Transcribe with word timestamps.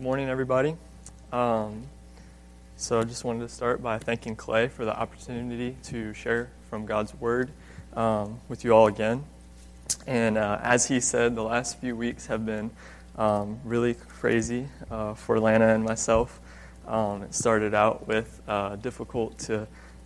morning, 0.00 0.30
everybody. 0.30 0.74
Um, 1.30 1.82
so 2.78 3.00
I 3.00 3.04
just 3.04 3.22
wanted 3.22 3.40
to 3.40 3.50
start 3.50 3.82
by 3.82 3.98
thanking 3.98 4.34
Clay 4.34 4.68
for 4.68 4.86
the 4.86 4.98
opportunity 4.98 5.76
to 5.84 6.14
share 6.14 6.48
from 6.70 6.86
God's 6.86 7.14
Word 7.14 7.50
um, 7.92 8.40
with 8.48 8.64
you 8.64 8.72
all 8.72 8.86
again. 8.86 9.24
And 10.06 10.38
uh, 10.38 10.58
as 10.62 10.86
he 10.86 11.00
said, 11.00 11.34
the 11.34 11.42
last 11.42 11.78
few 11.80 11.94
weeks 11.94 12.28
have 12.28 12.46
been 12.46 12.70
um, 13.18 13.60
really 13.62 13.92
crazy 13.92 14.68
uh, 14.90 15.12
for 15.12 15.38
Lana 15.38 15.74
and 15.74 15.84
myself. 15.84 16.40
Um, 16.88 17.24
it 17.24 17.34
started 17.34 17.74
out 17.74 18.08
with 18.08 18.40
a 18.48 18.50
uh, 18.50 18.76
difficult 18.76 19.50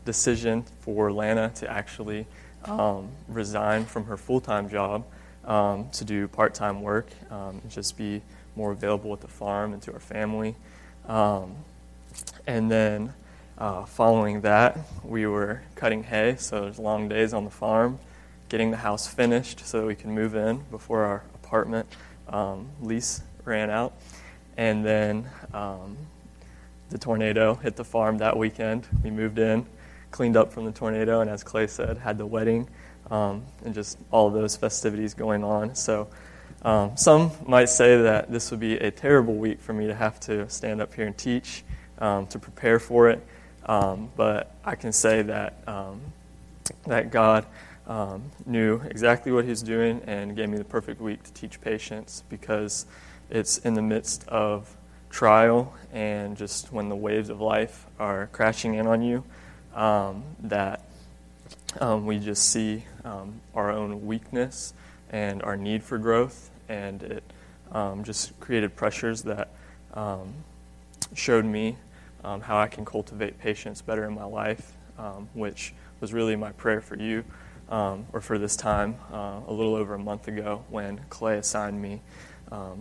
decision 0.05 0.65
for 0.81 1.13
Lana 1.13 1.53
to 1.55 1.71
actually 1.71 2.27
um, 2.65 3.11
resign 3.29 3.85
from 3.85 4.07
her 4.07 4.17
full 4.17 4.41
time 4.41 4.69
job 4.69 5.05
um, 5.45 5.89
to 5.91 6.05
do 6.05 6.27
part 6.27 6.53
time 6.53 6.83
work 6.83 7.07
and 7.31 7.71
just 7.71 7.97
be 7.97 8.23
more 8.57 8.73
available 8.73 9.13
at 9.13 9.21
the 9.21 9.29
farm 9.29 9.73
and 9.73 9.83
to 9.83 9.93
our 9.93 10.01
family. 10.01 10.55
Um, 11.09 11.55
and 12.47 12.71
then 12.71 13.13
uh, 13.59 13.85
following 13.85 14.41
that, 14.43 14.79
we 15.05 15.27
were 15.27 15.63
cutting 15.75 16.03
hay, 16.05 16.37
so 16.39 16.63
there's 16.63 16.79
long 16.79 17.09
days 17.09 17.33
on 17.33 17.45
the 17.45 17.51
farm, 17.51 17.99
getting 18.49 18.71
the 18.71 18.77
house 18.79 19.07
finished 19.07 19.67
so 19.67 19.87
we 19.87 19.95
can 19.95 20.13
move 20.13 20.35
in 20.35 20.59
before 20.71 21.05
our 21.05 21.23
apartment 21.35 21.87
um, 22.29 22.69
lease 22.81 23.23
ran 23.45 23.71
out. 23.71 23.93
And 24.57 24.85
then 24.85 25.29
um, 25.53 25.97
the 26.91 26.99
tornado 26.99 27.55
hit 27.55 27.77
the 27.77 27.85
farm 27.85 28.19
that 28.19 28.37
weekend. 28.37 28.87
We 29.03 29.11
moved 29.11 29.39
in, 29.39 29.67
cleaned 30.11 30.37
up 30.37 30.53
from 30.53 30.65
the 30.65 30.73
tornado, 30.73 31.21
and 31.21 31.31
as 31.31 31.43
Clay 31.43 31.67
said, 31.67 31.99
had 31.99 32.19
the 32.19 32.27
wedding 32.27 32.69
um, 33.11 33.45
and 33.65 33.75
just 33.75 33.99
all 34.11 34.31
those 34.31 34.57
festivities 34.57 35.15
going 35.15 35.45
on. 35.45 35.75
So 35.75 36.09
um, 36.65 36.97
some 36.97 37.31
might 37.47 37.69
say 37.69 38.03
that 38.03 38.33
this 38.33 38.51
would 38.51 38.61
be 38.61 38.75
a 38.79 38.91
terrible 38.91 39.35
week 39.35 39.61
for 39.61 39.75
me 39.75 39.87
to 39.87 39.95
have 39.95 40.19
to 40.21 40.49
stand 40.49 40.81
up 40.81 40.95
here 40.95 41.07
and 41.07 41.17
teach, 41.17 41.63
um, 41.99 42.27
to 42.29 42.39
prepare 42.39 42.79
for 42.79 43.11
it. 43.11 43.25
Um, 43.67 44.11
but 44.17 44.51
I 44.65 44.75
can 44.75 44.93
say 44.93 45.23
that 45.23 45.63
um, 45.67 46.01
that 46.87 47.11
God 47.11 47.45
um, 47.87 48.23
knew 48.47 48.81
exactly 48.87 49.31
what 49.31 49.45
He's 49.45 49.63
doing 49.63 50.01
and 50.07 50.35
gave 50.35 50.49
me 50.49 50.57
the 50.57 50.65
perfect 50.65 51.03
week 51.03 51.23
to 51.25 51.33
teach 51.35 51.61
patience 51.61 52.25
because 52.31 52.87
it's 53.29 53.59
in 53.59 53.75
the 53.75 53.83
midst 53.83 54.27
of 54.29 54.75
trial 55.11 55.75
and 55.93 56.37
just 56.37 56.73
when 56.73 56.89
the 56.89 56.97
waves 56.97 57.29
of 57.29 57.41
life 57.41 57.87
are 57.99 58.29
crashing 58.33 58.75
in 58.75 58.87
on 58.87 59.03
you 59.03 59.23
um, 59.75 60.25
that 60.41 60.83
we 61.81 62.19
just 62.19 62.51
see 62.51 62.85
our 63.05 63.71
own 63.71 64.07
weakness 64.07 64.73
and 65.11 65.43
our 65.43 65.57
need 65.57 65.83
for 65.83 65.99
growth 65.99 66.51
and 66.69 67.03
it 67.03 67.25
um, 67.73 68.05
just 68.05 68.39
created 68.41 68.77
pressures 68.77 69.23
that 69.23 69.51
um, 69.95 70.33
showed 71.15 71.45
me 71.45 71.77
um, 72.23 72.41
how 72.41 72.57
I 72.57 72.69
can 72.69 72.85
cultivate 72.85 73.39
patience 73.39 73.83
better 73.83 74.05
in 74.05 74.15
my 74.15 74.25
life, 74.25 74.77
um, 74.99 75.29
which 75.35 75.75
was 76.01 76.13
really 76.13 76.37
my 76.37 76.53
prayer 76.53 76.81
for 76.81 76.97
you, 76.97 77.25
um, 77.69 78.07
or 78.13 78.21
for 78.21 78.39
this 78.39 78.57
time 78.57 78.97
uh, 79.13 79.41
a 79.47 79.53
little 79.53 79.75
over 79.75 79.95
a 79.95 79.99
month 79.99 80.29
ago 80.29 80.65
when 80.71 81.01
Clay 81.11 81.39
assigned 81.39 81.81
me 81.81 82.01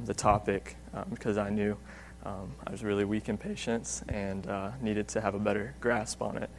the 0.06 0.14
topic 0.14 0.76
because 1.10 1.36
I 1.36 1.50
knew 1.50 1.76
I 2.24 2.72
was 2.72 2.84
really 2.84 3.06
weak 3.06 3.28
in 3.28 3.40
patience 3.40 4.04
and 4.08 4.46
uh, 4.46 4.70
needed 4.82 5.08
to 5.10 5.22
have 5.22 5.34
a 5.34 5.40
better 5.40 5.74
grasp 5.82 6.22
on 6.22 6.38
it 6.38 6.50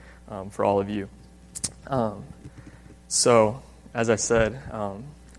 for 0.51 0.65
all 0.65 0.81
of 0.81 0.91
you. 0.91 1.09
so, 3.07 3.63
as 3.95 4.11
I 4.11 4.17
said, 4.17 4.61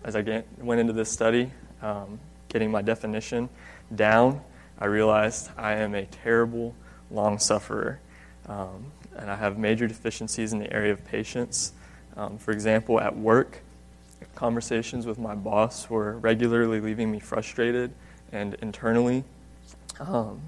as 0.04 0.16
I 0.16 0.42
went 0.58 0.80
into 0.80 0.94
this 0.94 1.10
study, 1.10 1.50
um, 1.82 2.18
getting 2.48 2.70
my 2.70 2.82
definition 2.82 3.48
down, 3.94 4.40
I 4.78 4.86
realized 4.86 5.50
I 5.56 5.74
am 5.74 5.94
a 5.94 6.06
terrible 6.06 6.74
long 7.10 7.38
sufferer. 7.38 8.00
Um, 8.48 8.92
and 9.16 9.30
I 9.30 9.36
have 9.36 9.58
major 9.58 9.86
deficiencies 9.86 10.52
in 10.52 10.58
the 10.58 10.72
area 10.72 10.92
of 10.92 11.04
patience. 11.04 11.72
Um, 12.16 12.38
for 12.38 12.52
example, 12.52 13.00
at 13.00 13.16
work, 13.16 13.60
conversations 14.34 15.06
with 15.06 15.18
my 15.18 15.34
boss 15.34 15.88
were 15.88 16.18
regularly 16.18 16.80
leaving 16.80 17.10
me 17.10 17.18
frustrated 17.18 17.92
and 18.32 18.54
internally. 18.60 19.24
Um, 19.98 20.42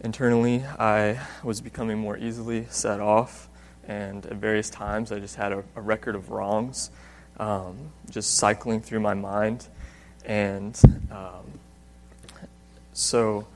internally, 0.00 0.64
I 0.78 1.20
was 1.42 1.60
becoming 1.60 1.98
more 1.98 2.16
easily 2.18 2.66
set 2.70 3.00
off, 3.00 3.48
and 3.86 4.24
at 4.26 4.36
various 4.36 4.70
times, 4.70 5.10
I 5.10 5.18
just 5.18 5.36
had 5.36 5.52
a, 5.52 5.64
a 5.74 5.80
record 5.80 6.14
of 6.14 6.30
wrongs 6.30 6.90
um, 7.38 7.92
just 8.10 8.36
cycling 8.36 8.80
through 8.80 9.00
my 9.00 9.14
mind. 9.14 9.66
And 10.24 10.78
um, 11.10 11.58
so 12.92 13.46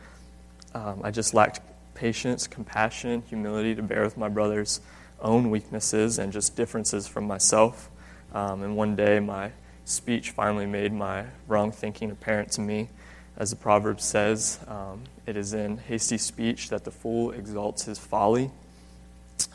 um, 0.74 1.00
I 1.04 1.10
just 1.10 1.34
lacked 1.34 1.60
patience, 1.94 2.46
compassion, 2.46 3.22
humility 3.28 3.74
to 3.74 3.82
bear 3.82 4.02
with 4.02 4.16
my 4.16 4.28
brother's 4.28 4.80
own 5.20 5.50
weaknesses 5.50 6.18
and 6.18 6.32
just 6.32 6.56
differences 6.56 7.06
from 7.06 7.26
myself. 7.26 7.90
Um, 8.32 8.62
and 8.62 8.76
one 8.76 8.96
day, 8.96 9.20
my 9.20 9.52
speech 9.84 10.30
finally 10.30 10.66
made 10.66 10.92
my 10.92 11.26
wrong 11.48 11.70
thinking 11.70 12.10
apparent 12.10 12.50
to 12.52 12.60
me. 12.60 12.88
As 13.36 13.50
the 13.50 13.56
proverb 13.56 14.00
says, 14.00 14.58
um, 14.68 15.04
it 15.26 15.36
is 15.36 15.54
in 15.54 15.78
hasty 15.78 16.18
speech 16.18 16.68
that 16.70 16.84
the 16.84 16.90
fool 16.90 17.30
exalts 17.32 17.84
his 17.84 17.98
folly. 17.98 18.50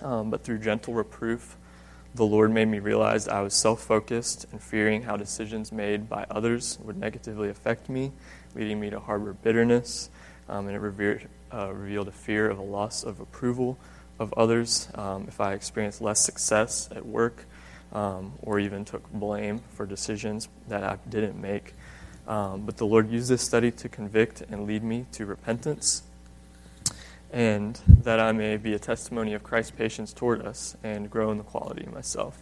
Um, 0.01 0.29
but 0.29 0.41
through 0.43 0.59
gentle 0.59 0.93
reproof, 0.93 1.55
the 2.17 2.25
Lord 2.25 2.51
made 2.51 2.67
me 2.67 2.79
realize 2.79 3.27
I 3.27 3.41
was 3.41 3.53
self 3.53 3.81
focused 3.81 4.45
and 4.51 4.61
fearing 4.61 5.03
how 5.03 5.15
decisions 5.15 5.71
made 5.71 6.09
by 6.09 6.25
others 6.29 6.79
would 6.81 6.97
negatively 6.97 7.49
affect 7.49 7.89
me, 7.89 8.11
leading 8.55 8.79
me 8.79 8.89
to 8.89 8.99
harbor 8.99 9.33
bitterness. 9.33 10.09
Um, 10.49 10.67
and 10.67 10.75
it 10.75 10.79
revealed, 10.79 11.21
uh, 11.53 11.71
revealed 11.73 12.07
a 12.07 12.11
fear 12.11 12.49
of 12.49 12.57
a 12.57 12.63
loss 12.63 13.03
of 13.03 13.19
approval 13.19 13.77
of 14.19 14.33
others 14.33 14.89
um, 14.95 15.25
if 15.27 15.39
I 15.39 15.53
experienced 15.53 16.01
less 16.01 16.25
success 16.25 16.89
at 16.95 17.05
work 17.05 17.45
um, 17.93 18.33
or 18.41 18.59
even 18.59 18.83
took 18.83 19.11
blame 19.11 19.59
for 19.69 19.85
decisions 19.85 20.49
that 20.67 20.83
I 20.83 20.97
didn't 21.09 21.39
make. 21.39 21.75
Um, 22.27 22.65
but 22.65 22.77
the 22.77 22.85
Lord 22.85 23.09
used 23.09 23.29
this 23.29 23.41
study 23.43 23.71
to 23.71 23.87
convict 23.87 24.41
and 24.41 24.65
lead 24.65 24.83
me 24.83 25.05
to 25.13 25.25
repentance 25.25 26.03
and 27.31 27.79
that 27.87 28.19
I 28.19 28.31
may 28.31 28.57
be 28.57 28.73
a 28.73 28.79
testimony 28.79 29.33
of 29.33 29.43
Christ's 29.43 29.71
patience 29.71 30.13
toward 30.13 30.45
us 30.45 30.75
and 30.83 31.09
grow 31.09 31.31
in 31.31 31.37
the 31.37 31.43
quality 31.43 31.87
myself. 31.91 32.41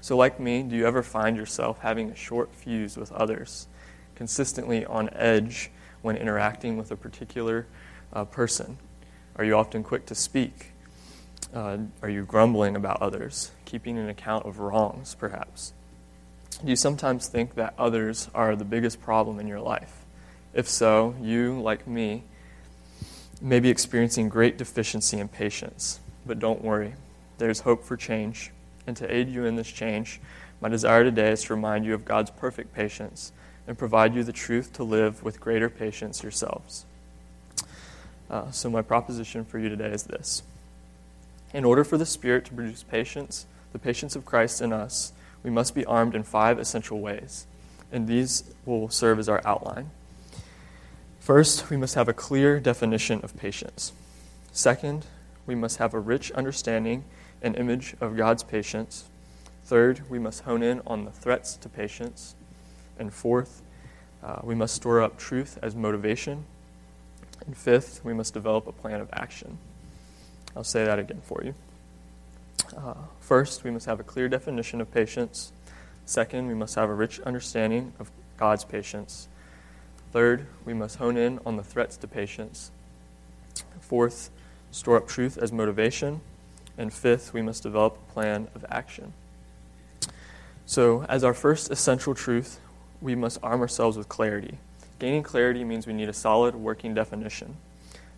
So, 0.00 0.16
like 0.16 0.40
me, 0.40 0.62
do 0.62 0.76
you 0.76 0.86
ever 0.86 1.02
find 1.02 1.36
yourself 1.36 1.80
having 1.80 2.10
a 2.10 2.16
short 2.16 2.54
fuse 2.54 2.96
with 2.96 3.12
others, 3.12 3.66
consistently 4.14 4.84
on 4.84 5.10
edge 5.12 5.70
when 6.02 6.16
interacting 6.16 6.76
with 6.76 6.90
a 6.90 6.96
particular 6.96 7.66
uh, 8.12 8.24
person? 8.24 8.78
Are 9.36 9.44
you 9.44 9.56
often 9.56 9.82
quick 9.82 10.06
to 10.06 10.14
speak? 10.14 10.72
Uh, 11.52 11.78
are 12.02 12.08
you 12.08 12.24
grumbling 12.24 12.76
about 12.76 13.02
others, 13.02 13.50
keeping 13.64 13.98
an 13.98 14.08
account 14.08 14.46
of 14.46 14.58
wrongs, 14.58 15.14
perhaps? 15.14 15.72
Do 16.62 16.68
you 16.68 16.76
sometimes 16.76 17.26
think 17.28 17.54
that 17.54 17.74
others 17.78 18.28
are 18.34 18.56
the 18.56 18.64
biggest 18.64 19.00
problem 19.00 19.38
in 19.38 19.48
your 19.48 19.60
life? 19.60 20.04
If 20.52 20.68
so, 20.68 21.14
you, 21.20 21.60
like 21.60 21.86
me, 21.86 22.24
may 23.40 23.60
be 23.60 23.70
experiencing 23.70 24.28
great 24.28 24.58
deficiency 24.58 25.18
in 25.18 25.28
patience. 25.28 26.00
But 26.26 26.38
don't 26.38 26.62
worry, 26.62 26.94
there's 27.38 27.60
hope 27.60 27.84
for 27.84 27.96
change. 27.96 28.50
And 28.86 28.96
to 28.96 29.12
aid 29.12 29.28
you 29.28 29.44
in 29.44 29.56
this 29.56 29.70
change, 29.70 30.20
my 30.60 30.68
desire 30.68 31.04
today 31.04 31.32
is 31.32 31.44
to 31.44 31.54
remind 31.54 31.84
you 31.84 31.94
of 31.94 32.04
God's 32.04 32.30
perfect 32.30 32.74
patience 32.74 33.32
and 33.66 33.78
provide 33.78 34.14
you 34.14 34.24
the 34.24 34.32
truth 34.32 34.72
to 34.74 34.84
live 34.84 35.22
with 35.22 35.40
greater 35.40 35.70
patience 35.70 36.22
yourselves. 36.22 36.84
Uh, 38.28 38.50
so, 38.50 38.70
my 38.70 38.82
proposition 38.82 39.44
for 39.44 39.58
you 39.58 39.68
today 39.68 39.90
is 39.90 40.04
this 40.04 40.42
In 41.52 41.64
order 41.64 41.84
for 41.84 41.98
the 41.98 42.06
Spirit 42.06 42.44
to 42.46 42.52
produce 42.52 42.82
patience, 42.82 43.46
the 43.72 43.78
patience 43.78 44.14
of 44.16 44.24
Christ 44.24 44.60
in 44.60 44.72
us, 44.72 45.12
we 45.42 45.50
must 45.50 45.74
be 45.74 45.84
armed 45.84 46.14
in 46.14 46.22
five 46.22 46.58
essential 46.58 47.00
ways. 47.00 47.46
And 47.92 48.06
these 48.06 48.44
will 48.64 48.88
serve 48.88 49.18
as 49.18 49.28
our 49.28 49.40
outline. 49.44 49.90
First, 51.30 51.70
we 51.70 51.76
must 51.76 51.94
have 51.94 52.08
a 52.08 52.12
clear 52.12 52.58
definition 52.58 53.20
of 53.22 53.36
patience. 53.36 53.92
Second, 54.50 55.06
we 55.46 55.54
must 55.54 55.76
have 55.76 55.94
a 55.94 56.00
rich 56.00 56.32
understanding 56.32 57.04
and 57.40 57.54
image 57.54 57.94
of 58.00 58.16
God's 58.16 58.42
patience. 58.42 59.04
Third, 59.62 60.02
we 60.10 60.18
must 60.18 60.42
hone 60.42 60.64
in 60.64 60.82
on 60.88 61.04
the 61.04 61.12
threats 61.12 61.54
to 61.58 61.68
patience. 61.68 62.34
And 62.98 63.14
fourth, 63.14 63.62
uh, 64.24 64.40
we 64.42 64.56
must 64.56 64.74
store 64.74 65.00
up 65.00 65.18
truth 65.18 65.56
as 65.62 65.76
motivation. 65.76 66.46
And 67.46 67.56
fifth, 67.56 68.04
we 68.04 68.12
must 68.12 68.34
develop 68.34 68.66
a 68.66 68.72
plan 68.72 69.00
of 69.00 69.08
action. 69.12 69.58
I'll 70.56 70.64
say 70.64 70.84
that 70.84 70.98
again 70.98 71.20
for 71.22 71.44
you. 71.44 71.54
Uh, 72.76 72.94
first, 73.20 73.62
we 73.62 73.70
must 73.70 73.86
have 73.86 74.00
a 74.00 74.02
clear 74.02 74.28
definition 74.28 74.80
of 74.80 74.92
patience. 74.92 75.52
Second, 76.06 76.48
we 76.48 76.54
must 76.54 76.74
have 76.74 76.90
a 76.90 76.94
rich 76.94 77.20
understanding 77.20 77.92
of 78.00 78.10
God's 78.36 78.64
patience. 78.64 79.28
Third, 80.12 80.46
we 80.64 80.74
must 80.74 80.96
hone 80.96 81.16
in 81.16 81.38
on 81.46 81.56
the 81.56 81.62
threats 81.62 81.96
to 81.98 82.08
patience. 82.08 82.70
Fourth, 83.80 84.30
store 84.70 84.96
up 84.96 85.08
truth 85.08 85.38
as 85.38 85.52
motivation. 85.52 86.20
And 86.76 86.92
fifth, 86.92 87.32
we 87.32 87.42
must 87.42 87.62
develop 87.62 87.96
a 87.96 88.12
plan 88.12 88.48
of 88.54 88.64
action. 88.70 89.12
So, 90.66 91.04
as 91.08 91.24
our 91.24 91.34
first 91.34 91.70
essential 91.70 92.14
truth, 92.14 92.60
we 93.00 93.14
must 93.14 93.38
arm 93.42 93.60
ourselves 93.60 93.96
with 93.96 94.08
clarity. 94.08 94.58
Gaining 94.98 95.22
clarity 95.22 95.64
means 95.64 95.86
we 95.86 95.92
need 95.92 96.08
a 96.08 96.12
solid 96.12 96.54
working 96.54 96.94
definition. 96.94 97.56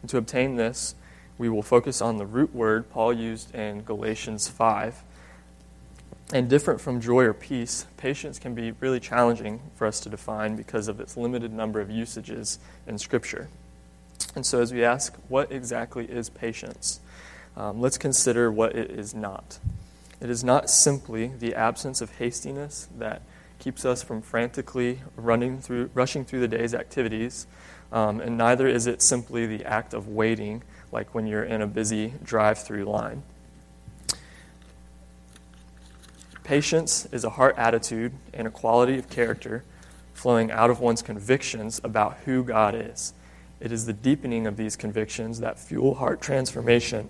And 0.00 0.10
to 0.10 0.18
obtain 0.18 0.56
this, 0.56 0.94
we 1.38 1.48
will 1.48 1.62
focus 1.62 2.02
on 2.02 2.18
the 2.18 2.26
root 2.26 2.54
word 2.54 2.90
Paul 2.90 3.12
used 3.12 3.54
in 3.54 3.82
Galatians 3.82 4.48
5. 4.48 5.02
And 6.32 6.48
different 6.48 6.80
from 6.80 7.02
joy 7.02 7.24
or 7.24 7.34
peace, 7.34 7.84
patience 7.98 8.38
can 8.38 8.54
be 8.54 8.72
really 8.80 9.00
challenging 9.00 9.60
for 9.74 9.86
us 9.86 10.00
to 10.00 10.08
define 10.08 10.56
because 10.56 10.88
of 10.88 10.98
its 10.98 11.14
limited 11.14 11.52
number 11.52 11.78
of 11.78 11.90
usages 11.90 12.58
in 12.86 12.96
Scripture. 12.96 13.48
And 14.34 14.46
so, 14.46 14.62
as 14.62 14.72
we 14.72 14.82
ask, 14.82 15.14
what 15.28 15.52
exactly 15.52 16.06
is 16.06 16.30
patience? 16.30 17.00
Um, 17.54 17.82
let's 17.82 17.98
consider 17.98 18.50
what 18.50 18.74
it 18.74 18.90
is 18.90 19.14
not. 19.14 19.58
It 20.22 20.30
is 20.30 20.42
not 20.42 20.70
simply 20.70 21.26
the 21.26 21.54
absence 21.54 22.00
of 22.00 22.16
hastiness 22.16 22.88
that 22.96 23.20
keeps 23.58 23.84
us 23.84 24.02
from 24.02 24.22
frantically 24.22 25.00
running 25.16 25.60
through, 25.60 25.90
rushing 25.92 26.24
through 26.24 26.40
the 26.40 26.48
day's 26.48 26.72
activities, 26.72 27.46
um, 27.92 28.20
and 28.20 28.38
neither 28.38 28.66
is 28.66 28.86
it 28.86 29.02
simply 29.02 29.44
the 29.44 29.66
act 29.66 29.92
of 29.92 30.08
waiting, 30.08 30.62
like 30.92 31.14
when 31.14 31.26
you're 31.26 31.44
in 31.44 31.60
a 31.60 31.66
busy 31.66 32.14
drive 32.24 32.58
through 32.58 32.84
line. 32.84 33.22
Patience 36.52 37.08
is 37.12 37.24
a 37.24 37.30
heart 37.30 37.56
attitude 37.56 38.12
and 38.34 38.46
a 38.46 38.50
quality 38.50 38.98
of 38.98 39.08
character 39.08 39.64
flowing 40.12 40.50
out 40.50 40.68
of 40.68 40.80
one's 40.80 41.00
convictions 41.00 41.80
about 41.82 42.18
who 42.26 42.44
God 42.44 42.74
is. 42.74 43.14
It 43.58 43.72
is 43.72 43.86
the 43.86 43.94
deepening 43.94 44.46
of 44.46 44.58
these 44.58 44.76
convictions 44.76 45.40
that 45.40 45.58
fuel 45.58 45.94
heart 45.94 46.20
transformation 46.20 47.08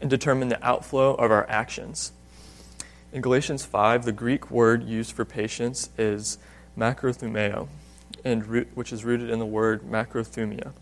and 0.00 0.10
determine 0.10 0.48
the 0.48 0.60
outflow 0.66 1.14
of 1.14 1.30
our 1.30 1.48
actions. 1.48 2.10
In 3.12 3.20
Galatians 3.20 3.64
5, 3.64 4.04
the 4.04 4.10
Greek 4.10 4.50
word 4.50 4.82
used 4.82 5.12
for 5.12 5.24
patience 5.24 5.90
is 5.96 6.38
macrothumeo, 6.76 7.68
and 8.24 8.44
root, 8.44 8.70
which 8.74 8.92
is 8.92 9.04
rooted 9.04 9.30
in 9.30 9.38
the 9.38 9.46
word 9.46 9.82
macrothumia. 9.82 10.72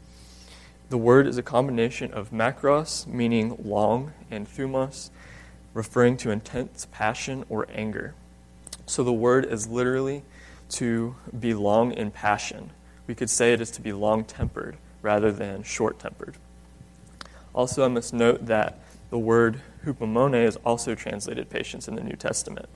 The 0.88 0.96
word 0.96 1.26
is 1.26 1.36
a 1.36 1.42
combination 1.42 2.10
of 2.10 2.30
macros, 2.30 3.06
meaning 3.06 3.58
long, 3.62 4.14
and 4.30 4.48
thumos, 4.48 5.10
referring 5.74 6.16
to 6.18 6.30
intense 6.30 6.86
passion 6.90 7.44
or 7.48 7.66
anger. 7.72 8.14
So 8.86 9.02
the 9.02 9.12
word 9.12 9.44
is 9.44 9.68
literally 9.68 10.22
to 10.70 11.14
be 11.38 11.54
long 11.54 11.92
in 11.92 12.10
passion 12.10 12.70
we 13.06 13.14
could 13.14 13.30
say 13.30 13.52
it 13.52 13.60
is 13.60 13.70
to 13.72 13.80
be 13.80 13.92
long 13.92 14.24
tempered 14.24 14.76
rather 15.00 15.32
than 15.32 15.62
short 15.62 15.98
tempered. 15.98 16.36
Also, 17.54 17.84
I 17.84 17.88
must 17.88 18.14
note 18.14 18.46
that 18.46 18.78
the 19.10 19.18
word 19.18 19.60
hupomone 19.84 20.46
is 20.46 20.56
also 20.64 20.94
translated 20.94 21.50
patience 21.50 21.88
in 21.88 21.96
the 21.96 22.02
New 22.02 22.16
Testament. 22.16 22.68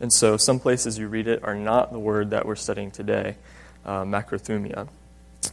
And 0.00 0.12
so, 0.12 0.36
some 0.36 0.58
places 0.58 0.98
you 0.98 1.08
read 1.08 1.28
it 1.28 1.42
are 1.44 1.54
not 1.54 1.92
the 1.92 1.98
word 1.98 2.30
that 2.30 2.46
we're 2.46 2.56
studying 2.56 2.90
today, 2.90 3.36
uh, 3.84 4.04
macrothumia. 4.04 4.88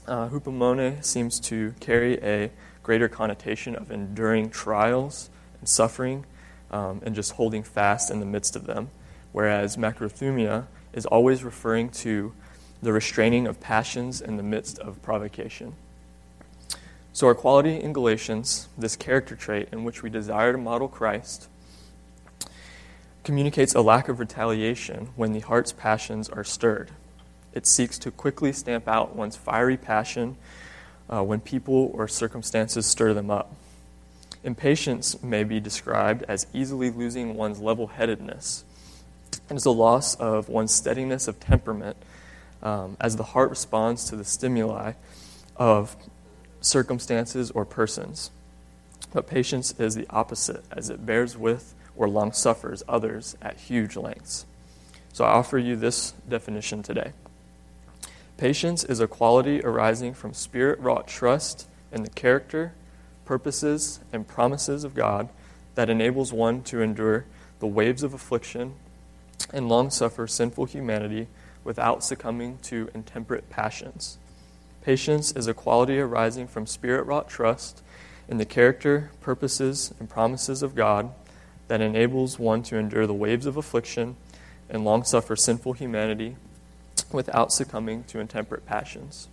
Uh, 0.08 0.30
hupomone 0.30 1.04
seems 1.04 1.40
to 1.42 1.74
carry 1.80 2.18
a 2.24 2.52
greater 2.84 3.10
connotation 3.10 3.76
of 3.76 3.92
enduring 3.92 4.50
trials 4.50 5.30
and 5.60 5.68
suffering 5.68 6.26
um, 6.72 7.02
and 7.04 7.14
just 7.14 7.34
holding 7.34 7.64
fast 7.64 8.10
in 8.10 8.20
the 8.20 8.26
midst 8.26 8.56
of 8.56 8.66
them, 8.66 8.90
whereas 9.32 9.78
macrothumia 9.78 10.66
is 10.94 11.06
always 11.06 11.44
referring 11.44 11.90
to 11.90 12.34
the 12.82 12.92
restraining 12.92 13.46
of 13.46 13.60
passions 13.60 14.22
in 14.22 14.38
the 14.38 14.44
midst 14.44 14.80
of 14.80 15.02
provocation. 15.02 15.74
So, 17.14 17.28
our 17.28 17.36
quality 17.36 17.76
in 17.80 17.94
Galatians, 17.94 18.70
this 18.78 18.96
character 18.96 19.36
trait 19.36 19.68
in 19.72 19.84
which 19.84 20.02
we 20.02 20.10
desire 20.10 20.54
to 20.54 20.58
model 20.58 20.88
Christ, 20.88 21.50
communicates 23.24 23.76
a 23.76 23.82
lack 23.82 24.08
of 24.08 24.20
retaliation 24.20 25.10
when 25.16 25.34
the 25.34 25.42
heart's 25.42 25.74
passions 25.74 26.30
are 26.30 26.44
stirred. 26.44 26.92
It 27.54 27.68
seeks 27.68 28.00
to 28.00 28.12
quickly 28.12 28.54
stamp 28.54 28.88
out 28.88 29.16
one's 29.16 29.36
fiery 29.36 29.78
passion 29.78 30.38
uh, 31.10 31.22
when 31.22 31.42
people 31.42 31.92
or 31.94 32.08
circumstances 32.08 32.86
stir 32.86 33.14
them 33.14 33.30
up. 33.30 33.54
Impatience 34.44 35.22
may 35.22 35.44
be 35.44 35.60
described 35.60 36.24
as 36.28 36.48
easily 36.54 36.90
losing 36.90 37.36
one's 37.36 37.60
level 37.60 37.88
headedness. 37.88 38.64
Is 39.50 39.66
a 39.66 39.72
loss 39.72 40.16
of 40.16 40.48
one's 40.48 40.74
steadiness 40.74 41.28
of 41.28 41.40
temperament 41.40 41.98
um, 42.64 42.96
as 43.02 43.18
the 43.18 43.24
heart 43.24 43.50
responds 43.50 44.06
to 44.06 44.16
the 44.16 44.24
stimuli 44.24 44.94
of 45.58 45.96
circumstances 46.62 47.52
or 47.52 47.66
persons. 47.66 48.32
But 49.14 49.28
patience 49.28 49.74
is 49.78 49.96
the 49.96 50.08
opposite, 50.10 50.64
as 50.72 50.90
it 50.90 51.06
bears 51.06 51.38
with 51.38 51.76
or 51.98 52.08
long 52.08 52.32
suffers 52.32 52.82
others 52.88 53.36
at 53.42 53.58
huge 53.58 53.98
lengths. 53.98 54.46
So 55.12 55.26
I 55.26 55.32
offer 55.32 55.58
you 55.58 55.76
this 55.76 56.14
definition 56.30 56.82
today. 56.82 57.12
Patience 58.38 58.84
is 58.84 59.00
a 59.00 59.08
quality 59.08 59.62
arising 59.62 60.14
from 60.14 60.34
spirit 60.34 60.80
wrought 60.80 61.08
trust 61.08 61.68
in 61.92 62.04
the 62.04 62.10
character, 62.10 62.74
purposes, 63.32 64.02
and 64.12 64.28
promises 64.28 64.84
of 64.84 64.94
God 64.94 65.30
that 65.76 65.90
enables 65.90 66.34
one 66.34 66.62
to 66.64 66.82
endure 66.82 67.24
the 67.60 67.66
waves 67.66 68.04
of 68.04 68.14
affliction 68.14 68.74
and 69.54 69.70
long 69.70 69.90
suffer 69.90 70.28
sinful 70.28 70.66
humanity 70.66 71.28
without 71.64 72.04
succumbing 72.04 72.58
to 72.62 72.90
intemperate 72.94 73.50
passions. 73.50 74.18
Patience 74.82 75.32
is 75.32 75.48
a 75.48 75.54
quality 75.54 75.98
arising 75.98 76.46
from 76.46 76.66
spirit 76.66 77.06
wrought 77.06 77.30
trust 77.30 77.82
in 78.28 78.38
the 78.38 78.44
character, 78.44 79.12
purposes, 79.22 79.94
and 79.98 80.10
promises 80.10 80.62
of 80.62 80.76
God 80.76 81.12
that 81.70 81.80
enables 81.80 82.38
one 82.38 82.62
to 82.64 82.76
endure 82.76 83.08
the 83.08 83.14
waves 83.14 83.46
of 83.46 83.56
affliction 83.56 84.18
and 84.70 84.84
long 84.84 85.06
suffer 85.06 85.38
sinful 85.38 85.72
humanity 85.72 86.36
without 87.14 87.54
succumbing 87.54 88.04
to 88.04 88.20
intemperate 88.20 88.66
passions. 88.66 89.30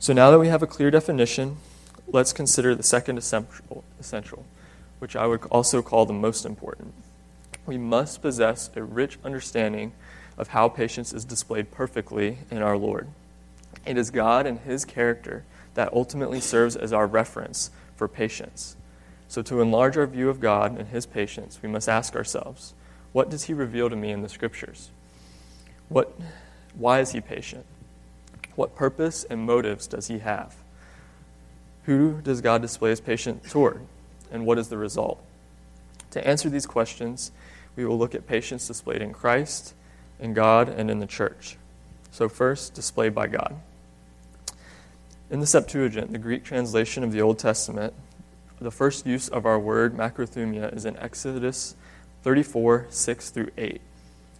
So 0.00 0.12
now 0.12 0.32
that 0.32 0.40
we 0.40 0.48
have 0.48 0.64
a 0.64 0.66
clear 0.66 0.90
definition, 0.90 1.58
let's 2.06 2.32
consider 2.32 2.74
the 2.74 2.82
second 2.82 3.18
essential, 3.18 3.84
essential, 3.98 4.44
which 4.98 5.16
I 5.16 5.26
would 5.26 5.44
also 5.46 5.82
call 5.82 6.06
the 6.06 6.12
most 6.12 6.44
important. 6.44 6.94
We 7.66 7.78
must 7.78 8.22
possess 8.22 8.70
a 8.74 8.82
rich 8.82 9.18
understanding 9.24 9.92
of 10.36 10.48
how 10.48 10.68
patience 10.68 11.12
is 11.12 11.24
displayed 11.24 11.70
perfectly 11.70 12.38
in 12.50 12.58
our 12.62 12.76
Lord. 12.76 13.08
It 13.86 13.96
is 13.96 14.10
God 14.10 14.46
and 14.46 14.60
His 14.60 14.84
character 14.84 15.44
that 15.74 15.92
ultimately 15.92 16.40
serves 16.40 16.76
as 16.76 16.92
our 16.92 17.06
reference 17.06 17.70
for 17.96 18.08
patience. 18.08 18.76
So, 19.28 19.42
to 19.42 19.60
enlarge 19.60 19.96
our 19.96 20.06
view 20.06 20.28
of 20.28 20.40
God 20.40 20.78
and 20.78 20.88
His 20.88 21.06
patience, 21.06 21.58
we 21.62 21.68
must 21.68 21.88
ask 21.88 22.14
ourselves 22.14 22.74
what 23.12 23.30
does 23.30 23.44
He 23.44 23.54
reveal 23.54 23.90
to 23.90 23.96
me 23.96 24.10
in 24.10 24.22
the 24.22 24.28
Scriptures? 24.28 24.90
What, 25.88 26.18
why 26.74 27.00
is 27.00 27.12
He 27.12 27.20
patient? 27.20 27.66
What 28.56 28.74
purpose 28.74 29.24
and 29.24 29.46
motives 29.46 29.86
does 29.86 30.08
He 30.08 30.18
have? 30.18 30.56
Who 31.84 32.20
does 32.22 32.40
God 32.40 32.62
display 32.62 32.90
His 32.90 33.00
patience 33.00 33.50
toward? 33.50 33.80
And 34.30 34.46
what 34.46 34.58
is 34.58 34.68
the 34.68 34.78
result? 34.78 35.22
To 36.12 36.26
answer 36.26 36.48
these 36.48 36.66
questions, 36.66 37.32
we 37.76 37.84
will 37.84 37.98
look 37.98 38.14
at 38.14 38.26
patience 38.26 38.66
displayed 38.66 39.02
in 39.02 39.12
Christ 39.12 39.74
in 40.22 40.32
God 40.32 40.68
and 40.68 40.90
in 40.90 41.00
the 41.00 41.06
church. 41.06 41.56
So, 42.12 42.28
first, 42.28 42.74
displayed 42.74 43.14
by 43.14 43.26
God. 43.26 43.56
In 45.30 45.40
the 45.40 45.46
Septuagint, 45.46 46.12
the 46.12 46.18
Greek 46.18 46.44
translation 46.44 47.02
of 47.02 47.12
the 47.12 47.20
Old 47.20 47.38
Testament, 47.38 47.92
the 48.60 48.70
first 48.70 49.06
use 49.06 49.28
of 49.28 49.44
our 49.44 49.58
word 49.58 49.96
macrothumia 49.96 50.74
is 50.74 50.84
in 50.84 50.96
Exodus 50.98 51.74
34 52.22 52.86
6 52.90 53.30
through 53.30 53.50
8. 53.58 53.80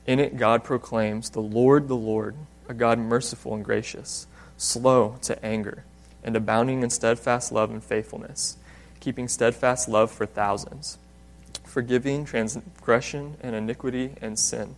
In 0.06 0.20
it, 0.20 0.36
God 0.36 0.62
proclaims, 0.62 1.30
The 1.30 1.40
Lord, 1.40 1.88
the 1.88 1.96
Lord, 1.96 2.36
a 2.68 2.74
God 2.74 2.98
merciful 2.98 3.54
and 3.54 3.64
gracious, 3.64 4.26
slow 4.56 5.16
to 5.22 5.44
anger, 5.44 5.84
and 6.24 6.36
abounding 6.36 6.82
in 6.82 6.90
steadfast 6.90 7.52
love 7.52 7.70
and 7.70 7.82
faithfulness, 7.82 8.56
keeping 9.00 9.28
steadfast 9.28 9.88
love 9.88 10.10
for 10.10 10.26
thousands, 10.26 10.98
forgiving 11.64 12.24
transgression 12.24 13.36
and 13.40 13.54
iniquity 13.54 14.12
and 14.20 14.38
sin 14.38 14.76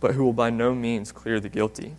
but 0.00 0.14
who 0.14 0.24
will 0.24 0.32
by 0.32 0.50
no 0.50 0.74
means 0.74 1.12
clear 1.12 1.40
the 1.40 1.48
guilty. 1.48 1.94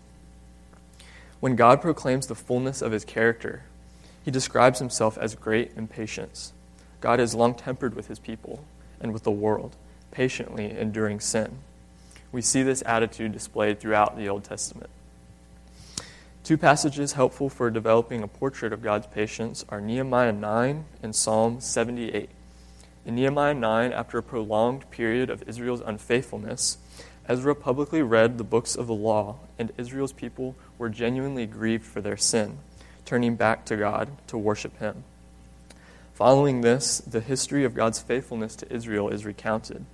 When 1.39 1.55
God 1.55 1.81
proclaims 1.81 2.27
the 2.27 2.36
fullness 2.36 2.81
of 2.81 2.91
his 2.91 3.05
character, 3.05 3.63
he 4.24 4.31
describes 4.31 4.79
himself 4.79 5.17
as 5.17 5.36
great 5.36 5.71
in 5.75 5.88
patience. 5.88 6.53
God 7.01 7.19
is 7.19 7.33
long 7.33 7.55
tempered 7.55 7.95
with 7.95 8.07
his 8.07 8.19
people 8.19 8.63
and 9.00 9.13
with 9.13 9.24
the 9.24 9.31
world, 9.31 9.75
patiently 10.12 10.77
enduring 10.77 11.19
sin. 11.19 11.59
We 12.31 12.41
see 12.41 12.62
this 12.62 12.83
attitude 12.86 13.31
displayed 13.31 13.79
throughout 13.79 14.17
the 14.17 14.29
Old 14.29 14.43
Testament. 14.43 14.89
Two 16.50 16.58
passages 16.58 17.13
helpful 17.13 17.48
for 17.48 17.70
developing 17.70 18.24
a 18.24 18.27
portrait 18.27 18.74
of 18.74 18.82
God's 18.82 19.06
patience 19.06 19.63
are 19.70 19.79
Nehemiah 19.79 20.32
9 20.32 20.84
and 21.03 21.15
Psalm 21.15 21.62
78. 21.62 22.27
In 23.06 23.13
Nehemiah 23.13 23.53
9, 23.53 23.94
after 23.94 24.18
a 24.18 24.24
prolonged 24.24 24.89
period 24.89 25.29
of 25.29 25.48
Israel's 25.48 25.82
unfaithfulness, 25.82 26.79
Ezra 27.27 27.53
publicly 27.53 28.01
read 28.01 28.39
the 28.39 28.44
books 28.44 28.75
of 28.75 28.88
the 28.88 28.96
law, 28.96 29.36
and 29.60 29.72
Israel's 29.77 30.12
people 30.12 30.56
were 30.79 30.89
genuinely 30.89 31.46
grieved 31.46 31.86
for 31.86 32.01
their 32.01 32.18
sin, 32.18 32.58
turning 33.06 33.36
back 33.36 33.63
to 33.65 33.77
God 33.77 34.10
to 34.25 34.36
worship 34.36 34.79
Him. 34.79 35.03
Following 36.15 36.62
this, 36.62 36.98
the 36.98 37.22
history 37.22 37.63
of 37.63 37.75
God's 37.75 38.01
faithfulness 38.01 38.56
to 38.56 38.74
Israel 38.74 39.10
is 39.10 39.24
recounted, 39.24 39.86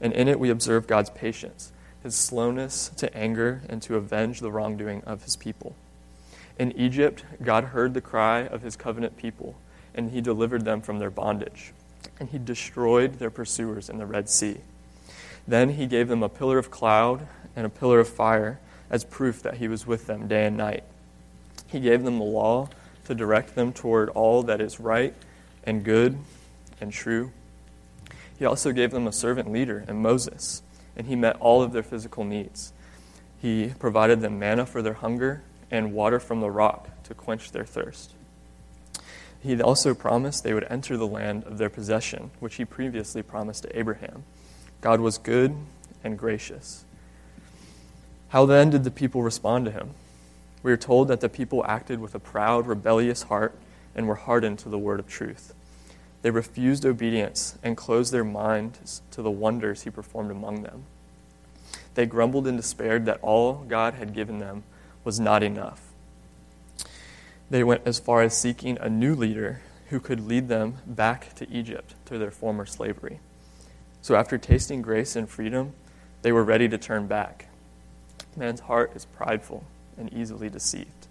and 0.00 0.14
in 0.14 0.26
it 0.26 0.40
we 0.40 0.48
observe 0.48 0.86
God's 0.86 1.10
patience, 1.10 1.70
his 2.02 2.14
slowness 2.14 2.88
to 2.96 3.14
anger 3.14 3.60
and 3.68 3.82
to 3.82 3.96
avenge 3.96 4.40
the 4.40 4.50
wrongdoing 4.50 5.04
of 5.04 5.24
his 5.24 5.36
people. 5.36 5.76
In 6.58 6.72
Egypt, 6.72 7.24
God 7.42 7.64
heard 7.64 7.94
the 7.94 8.00
cry 8.00 8.40
of 8.40 8.62
his 8.62 8.74
covenant 8.74 9.16
people, 9.16 9.54
and 9.94 10.10
he 10.10 10.20
delivered 10.20 10.64
them 10.64 10.80
from 10.80 10.98
their 10.98 11.10
bondage, 11.10 11.72
and 12.18 12.28
he 12.28 12.38
destroyed 12.38 13.20
their 13.20 13.30
pursuers 13.30 13.88
in 13.88 13.98
the 13.98 14.06
Red 14.06 14.28
Sea. 14.28 14.58
Then 15.46 15.70
he 15.70 15.86
gave 15.86 16.08
them 16.08 16.22
a 16.22 16.28
pillar 16.28 16.58
of 16.58 16.70
cloud 16.70 17.28
and 17.54 17.64
a 17.64 17.70
pillar 17.70 18.00
of 18.00 18.08
fire 18.08 18.58
as 18.90 19.04
proof 19.04 19.40
that 19.42 19.58
he 19.58 19.68
was 19.68 19.86
with 19.86 20.06
them 20.06 20.26
day 20.26 20.46
and 20.46 20.56
night. 20.56 20.82
He 21.68 21.78
gave 21.78 22.02
them 22.02 22.18
the 22.18 22.24
law 22.24 22.68
to 23.04 23.14
direct 23.14 23.54
them 23.54 23.72
toward 23.72 24.08
all 24.10 24.42
that 24.42 24.60
is 24.60 24.80
right 24.80 25.14
and 25.64 25.84
good 25.84 26.18
and 26.80 26.92
true. 26.92 27.30
He 28.38 28.44
also 28.44 28.72
gave 28.72 28.90
them 28.90 29.06
a 29.06 29.12
servant 29.12 29.50
leader 29.50 29.84
in 29.86 30.02
Moses, 30.02 30.62
and 30.96 31.06
he 31.06 31.16
met 31.16 31.36
all 31.36 31.62
of 31.62 31.72
their 31.72 31.82
physical 31.82 32.24
needs. 32.24 32.72
He 33.40 33.74
provided 33.78 34.20
them 34.20 34.38
manna 34.38 34.66
for 34.66 34.82
their 34.82 34.94
hunger 34.94 35.42
and 35.70 35.92
water 35.92 36.18
from 36.20 36.40
the 36.40 36.50
rock 36.50 36.88
to 37.04 37.14
quench 37.14 37.52
their 37.52 37.64
thirst. 37.64 38.12
He 39.40 39.60
also 39.60 39.94
promised 39.94 40.42
they 40.42 40.54
would 40.54 40.66
enter 40.68 40.96
the 40.96 41.06
land 41.06 41.44
of 41.44 41.58
their 41.58 41.70
possession, 41.70 42.30
which 42.40 42.56
he 42.56 42.64
previously 42.64 43.22
promised 43.22 43.62
to 43.62 43.78
Abraham. 43.78 44.24
God 44.80 45.00
was 45.00 45.18
good 45.18 45.56
and 46.02 46.18
gracious. 46.18 46.84
How 48.30 48.46
then 48.46 48.70
did 48.70 48.84
the 48.84 48.90
people 48.90 49.22
respond 49.22 49.64
to 49.66 49.70
him? 49.70 49.90
We 50.62 50.72
are 50.72 50.76
told 50.76 51.08
that 51.08 51.20
the 51.20 51.28
people 51.28 51.64
acted 51.66 52.00
with 52.00 52.14
a 52.14 52.20
proud, 52.20 52.66
rebellious 52.66 53.24
heart 53.24 53.54
and 53.94 54.06
were 54.08 54.16
hardened 54.16 54.58
to 54.60 54.68
the 54.68 54.78
word 54.78 55.00
of 55.00 55.08
truth. 55.08 55.54
They 56.22 56.30
refused 56.30 56.84
obedience 56.84 57.56
and 57.62 57.76
closed 57.76 58.12
their 58.12 58.24
minds 58.24 59.02
to 59.12 59.22
the 59.22 59.30
wonders 59.30 59.82
he 59.82 59.90
performed 59.90 60.30
among 60.30 60.62
them. 60.62 60.84
They 61.94 62.06
grumbled 62.06 62.46
and 62.46 62.56
despaired 62.56 63.06
that 63.06 63.20
all 63.22 63.64
God 63.68 63.94
had 63.94 64.14
given 64.14 64.40
them 64.40 64.64
was 65.04 65.18
not 65.18 65.42
enough. 65.42 65.80
They 67.50 67.64
went 67.64 67.82
as 67.86 67.98
far 67.98 68.22
as 68.22 68.36
seeking 68.36 68.78
a 68.78 68.90
new 68.90 69.14
leader 69.14 69.62
who 69.88 70.00
could 70.00 70.20
lead 70.20 70.48
them 70.48 70.78
back 70.86 71.34
to 71.36 71.50
Egypt 71.50 71.94
to 72.06 72.18
their 72.18 72.30
former 72.30 72.66
slavery. 72.66 73.20
So, 74.02 74.14
after 74.14 74.38
tasting 74.38 74.82
grace 74.82 75.16
and 75.16 75.28
freedom, 75.28 75.72
they 76.22 76.32
were 76.32 76.44
ready 76.44 76.68
to 76.68 76.78
turn 76.78 77.06
back. 77.06 77.48
Man's 78.36 78.60
heart 78.60 78.92
is 78.94 79.04
prideful 79.06 79.64
and 79.96 80.12
easily 80.12 80.48
deceived. 80.48 81.08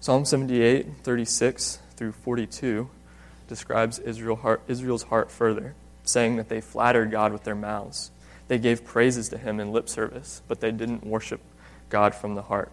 Psalm 0.00 0.24
78, 0.24 0.86
36 1.02 1.80
through 1.96 2.12
42 2.12 2.88
describes 3.48 3.98
Israel 3.98 4.36
heart, 4.36 4.62
Israel's 4.68 5.04
heart 5.04 5.30
further, 5.30 5.74
saying 6.04 6.36
that 6.36 6.48
they 6.48 6.60
flattered 6.60 7.10
God 7.10 7.32
with 7.32 7.44
their 7.44 7.54
mouths. 7.54 8.10
They 8.46 8.58
gave 8.58 8.84
praises 8.84 9.28
to 9.30 9.38
him 9.38 9.58
in 9.58 9.72
lip 9.72 9.88
service, 9.88 10.42
but 10.46 10.60
they 10.60 10.70
didn't 10.70 11.04
worship 11.04 11.40
God 11.88 12.14
from 12.14 12.34
the 12.34 12.42
heart. 12.42 12.70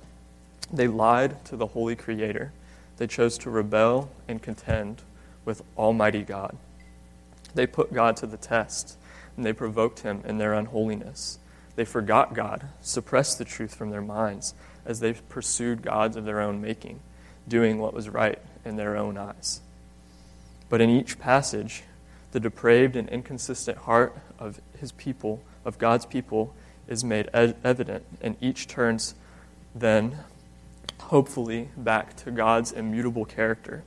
They 0.72 0.88
lied 0.88 1.44
to 1.46 1.56
the 1.56 1.68
holy 1.68 1.96
Creator. 1.96 2.52
They 2.98 3.08
chose 3.08 3.38
to 3.40 3.50
rebel 3.50 4.10
and 4.28 4.42
contend 4.42 5.02
with 5.44 5.62
Almighty 5.78 6.24
God. 6.24 6.58
They 7.54 7.68
put 7.68 7.94
God 7.94 8.18
to 8.18 8.28
the 8.28 8.38
test, 8.38 8.98
and 9.36 9.46
they 9.46 9.54
provoked 9.54 10.00
him 10.00 10.22
in 10.26 10.38
their 10.38 10.54
unholiness. 10.54 11.40
They 11.76 11.86
forgot 11.86 12.34
God, 12.34 12.68
suppressed 12.82 13.38
the 13.38 13.46
truth 13.46 13.76
from 13.76 13.90
their 13.90 14.02
minds 14.02 14.54
as 14.86 15.00
they 15.00 15.14
pursued 15.14 15.82
gods 15.82 16.16
of 16.16 16.26
their 16.26 16.40
own 16.40 16.62
making, 16.62 17.00
doing 17.48 17.80
what 17.80 17.94
was 17.94 18.10
right 18.10 18.40
in 18.64 18.76
their 18.76 18.96
own 18.96 19.18
eyes. 19.18 19.62
But 20.70 20.82
in 20.82 20.90
each 20.90 21.20
passage, 21.20 21.84
the 22.32 22.40
depraved 22.40 22.96
and 22.96 23.08
inconsistent 23.10 23.78
heart 23.80 24.16
of 24.40 24.60
his 24.80 24.92
people, 24.94 25.42
of 25.64 25.78
God's 25.78 26.06
people, 26.06 26.54
is 26.88 27.04
made 27.04 27.30
evident, 27.34 28.06
and 28.22 28.36
each 28.42 28.68
turns 28.68 29.16
then, 29.74 30.20
hopefully, 31.00 31.70
back 31.76 32.16
to 32.18 32.32
God's 32.32 32.72
immutable 32.72 33.26
character. 33.26 33.84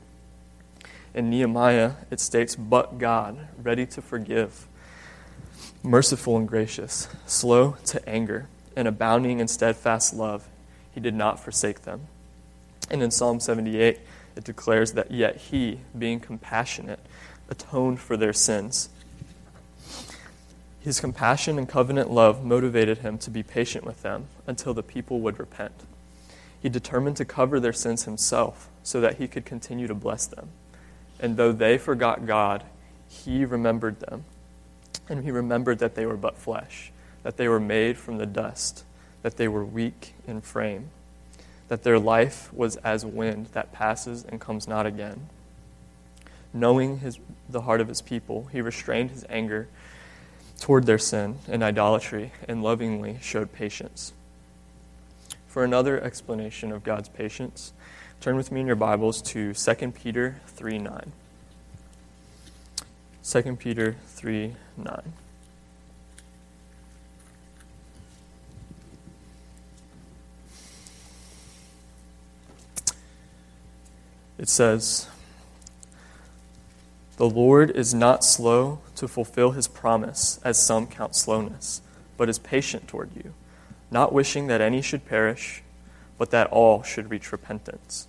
In 1.14 1.30
Nehemiah, 1.30 1.92
it 2.10 2.20
states, 2.20 2.54
But 2.54 2.98
God, 2.98 3.48
ready 3.62 3.86
to 3.86 4.02
forgive, 4.02 4.66
merciful 5.82 6.36
and 6.36 6.46
gracious, 6.46 7.08
slow 7.26 7.76
to 7.86 8.06
anger, 8.08 8.48
and 8.76 8.86
abounding 8.86 9.40
in 9.40 9.48
steadfast 9.48 10.14
love, 10.14 10.48
he 10.92 11.00
did 11.00 11.14
not 11.14 11.40
forsake 11.40 11.82
them. 11.82 12.08
And 12.90 13.02
in 13.02 13.10
Psalm 13.10 13.40
78, 13.40 13.98
it 14.36 14.44
declares 14.44 14.92
that 14.92 15.10
yet 15.10 15.36
he, 15.36 15.80
being 15.98 16.20
compassionate, 16.20 17.00
atoned 17.48 18.00
for 18.00 18.16
their 18.16 18.32
sins. 18.32 18.88
His 20.88 21.00
compassion 21.00 21.58
and 21.58 21.68
covenant 21.68 22.10
love 22.10 22.42
motivated 22.42 22.98
him 22.98 23.18
to 23.18 23.28
be 23.28 23.42
patient 23.42 23.84
with 23.84 24.00
them 24.00 24.28
until 24.46 24.72
the 24.72 24.82
people 24.82 25.20
would 25.20 25.38
repent. 25.38 25.84
He 26.62 26.70
determined 26.70 27.18
to 27.18 27.26
cover 27.26 27.60
their 27.60 27.74
sins 27.74 28.04
himself 28.04 28.70
so 28.82 28.98
that 29.02 29.18
he 29.18 29.28
could 29.28 29.44
continue 29.44 29.86
to 29.86 29.94
bless 29.94 30.26
them. 30.26 30.48
And 31.20 31.36
though 31.36 31.52
they 31.52 31.76
forgot 31.76 32.24
God, 32.24 32.64
he 33.06 33.44
remembered 33.44 34.00
them. 34.00 34.24
And 35.10 35.24
he 35.24 35.30
remembered 35.30 35.78
that 35.80 35.94
they 35.94 36.06
were 36.06 36.16
but 36.16 36.38
flesh, 36.38 36.90
that 37.22 37.36
they 37.36 37.48
were 37.48 37.60
made 37.60 37.98
from 37.98 38.16
the 38.16 38.24
dust, 38.24 38.82
that 39.20 39.36
they 39.36 39.46
were 39.46 39.66
weak 39.66 40.14
in 40.26 40.40
frame 40.40 40.88
that 41.68 41.82
their 41.82 41.98
life 41.98 42.50
was 42.54 42.76
as 42.76 43.04
wind 43.04 43.48
that 43.52 43.74
passes 43.74 44.24
and 44.24 44.40
comes 44.40 44.66
not 44.66 44.86
again. 44.86 45.28
Knowing 46.54 47.00
his, 47.00 47.18
the 47.46 47.60
heart 47.60 47.82
of 47.82 47.88
his 47.88 48.00
people, 48.00 48.48
he 48.52 48.62
restrained 48.62 49.10
his 49.10 49.26
anger 49.28 49.68
toward 50.60 50.86
their 50.86 50.98
sin 50.98 51.38
and 51.48 51.62
idolatry 51.62 52.32
and 52.46 52.62
lovingly 52.62 53.18
showed 53.20 53.52
patience. 53.52 54.12
For 55.46 55.64
another 55.64 56.00
explanation 56.00 56.72
of 56.72 56.84
God's 56.84 57.08
patience, 57.08 57.72
turn 58.20 58.36
with 58.36 58.52
me 58.52 58.60
in 58.60 58.66
your 58.66 58.76
Bibles 58.76 59.22
to 59.22 59.54
2 59.54 59.92
Peter 59.92 60.40
3 60.48 60.78
9. 60.78 61.12
2 63.22 63.56
Peter 63.56 63.96
3 64.06 64.54
9. 64.76 65.12
it 74.38 74.48
says, 74.48 75.08
The 77.18 77.28
Lord 77.28 77.72
is 77.72 77.92
not 77.92 78.22
slow 78.22 78.78
to 78.94 79.08
fulfill 79.08 79.50
his 79.50 79.66
promise, 79.66 80.38
as 80.44 80.56
some 80.56 80.86
count 80.86 81.16
slowness, 81.16 81.82
but 82.16 82.28
is 82.28 82.38
patient 82.38 82.86
toward 82.86 83.10
you, 83.16 83.34
not 83.90 84.12
wishing 84.12 84.46
that 84.46 84.60
any 84.60 84.80
should 84.80 85.04
perish, 85.04 85.64
but 86.16 86.30
that 86.30 86.46
all 86.52 86.84
should 86.84 87.10
reach 87.10 87.32
repentance. 87.32 88.06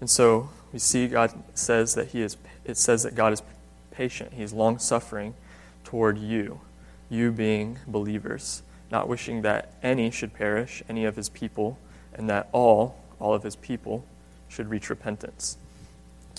And 0.00 0.08
so 0.08 0.50
we 0.72 0.78
see 0.78 1.08
God 1.08 1.32
says 1.54 1.96
that 1.96 2.08
he 2.08 2.22
is 2.22 2.36
it 2.64 2.76
says 2.76 3.02
that 3.02 3.16
God 3.16 3.32
is 3.32 3.42
patient. 3.90 4.34
He 4.34 4.44
is 4.44 4.52
long 4.52 4.78
suffering 4.78 5.34
toward 5.82 6.18
you, 6.18 6.60
you 7.10 7.32
being 7.32 7.80
believers, 7.88 8.62
not 8.92 9.08
wishing 9.08 9.42
that 9.42 9.72
any 9.82 10.12
should 10.12 10.34
perish, 10.34 10.84
any 10.88 11.04
of 11.04 11.16
his 11.16 11.28
people, 11.28 11.78
and 12.14 12.30
that 12.30 12.48
all, 12.52 12.96
all 13.18 13.34
of 13.34 13.42
his 13.42 13.56
people, 13.56 14.04
should 14.48 14.70
reach 14.70 14.88
repentance. 14.88 15.56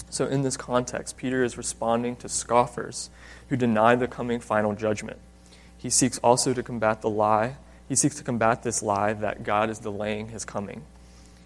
So, 0.09 0.25
in 0.25 0.41
this 0.41 0.57
context, 0.57 1.17
Peter 1.17 1.43
is 1.43 1.57
responding 1.57 2.15
to 2.17 2.29
scoffers 2.29 3.09
who 3.49 3.55
deny 3.55 3.95
the 3.95 4.07
coming 4.07 4.39
final 4.39 4.73
judgment. 4.73 5.17
He 5.77 5.89
seeks 5.89 6.17
also 6.19 6.53
to 6.53 6.63
combat 6.63 7.01
the 7.01 7.09
lie. 7.09 7.55
He 7.87 7.95
seeks 7.95 8.15
to 8.15 8.23
combat 8.23 8.63
this 8.63 8.83
lie 8.83 9.13
that 9.13 9.43
God 9.43 9.69
is 9.69 9.79
delaying 9.79 10.29
his 10.29 10.45
coming. 10.45 10.83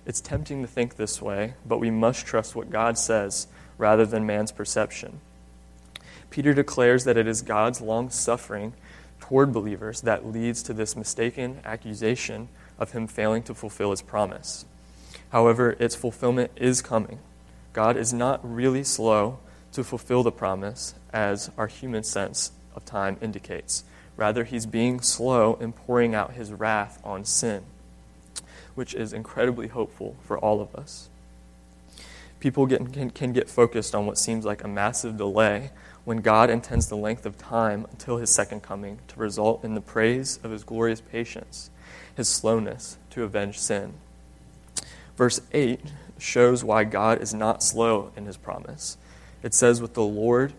It's 0.06 0.20
tempting 0.20 0.62
to 0.62 0.68
think 0.68 0.96
this 0.96 1.22
way, 1.22 1.54
but 1.66 1.80
we 1.80 1.90
must 1.90 2.26
trust 2.26 2.56
what 2.56 2.70
God 2.70 2.98
says 2.98 3.48
rather 3.78 4.06
than 4.06 4.26
man's 4.26 4.52
perception. 4.52 5.22
Peter 6.30 6.54
declares 6.54 7.04
that 7.06 7.18
it 7.18 7.28
is 7.28 7.42
God's 7.42 7.80
long 7.80 8.10
suffering 8.10 8.74
toward 9.20 9.54
believers 9.54 10.02
that 10.02 10.26
leads 10.26 10.64
to 10.64 10.74
this 10.74 10.96
mistaken 10.96 11.60
accusation 11.64 12.50
of 12.78 12.92
him 12.92 13.08
failing 13.08 13.44
to 13.44 13.54
fulfill 13.54 13.92
his 13.92 14.02
promise. 14.02 14.66
However, 15.30 15.78
its 15.80 15.96
fulfillment 15.96 16.52
is 16.56 16.82
coming. 16.82 17.20
God 17.74 17.98
is 17.98 18.14
not 18.14 18.40
really 18.44 18.84
slow 18.84 19.40
to 19.74 19.84
fulfill 19.84 20.24
the 20.24 20.32
promise, 20.32 20.94
as 21.12 21.50
our 21.58 21.68
human 21.68 22.04
sense 22.04 22.52
of 22.76 22.86
time 22.86 23.18
indicates. 23.22 23.84
Rather, 24.16 24.44
he's 24.44 24.68
being 24.68 25.02
slow 25.02 25.56
in 25.60 25.74
pouring 25.74 26.14
out 26.14 26.34
his 26.34 26.52
wrath 26.52 27.02
on 27.04 27.26
sin, 27.26 27.64
which 28.76 28.94
is 28.94 29.12
incredibly 29.12 29.68
hopeful 29.68 30.16
for 30.22 30.38
all 30.38 30.62
of 30.62 30.76
us. 30.76 31.10
People 32.40 32.68
get, 32.68 32.94
can, 32.94 33.10
can 33.10 33.34
get 33.34 33.50
focused 33.50 33.96
on 33.96 34.06
what 34.06 34.18
seems 34.18 34.46
like 34.46 34.64
a 34.64 34.68
massive 34.68 35.18
delay 35.18 35.72
when 36.06 36.18
God 36.18 36.50
intends 36.50 36.88
the 36.88 36.98
length 36.98 37.26
of 37.26 37.38
time 37.38 37.88
until 37.92 38.18
his 38.18 38.30
second 38.30 38.62
coming 38.62 39.00
to 39.08 39.20
result 39.20 39.64
in 39.64 39.74
the 39.74 39.82
praise 39.82 40.40
of 40.44 40.52
his 40.52 40.64
glorious 40.64 41.02
patience, 41.02 41.70
his 42.14 42.28
slowness 42.28 42.98
to 43.12 43.24
avenge 43.24 43.58
sin. 43.58 43.94
Verse 45.16 45.42
8 45.54 45.80
shows 46.24 46.64
why 46.64 46.86
God 46.86 47.22
is 47.22 47.34
not 47.34 47.62
slow 47.62 48.12
in 48.16 48.26
his 48.26 48.38
promise. 48.38 48.98
It 49.44 49.54
says, 49.54 49.82
With 49.82 49.94
the 49.94 50.04
Lord, 50.04 50.54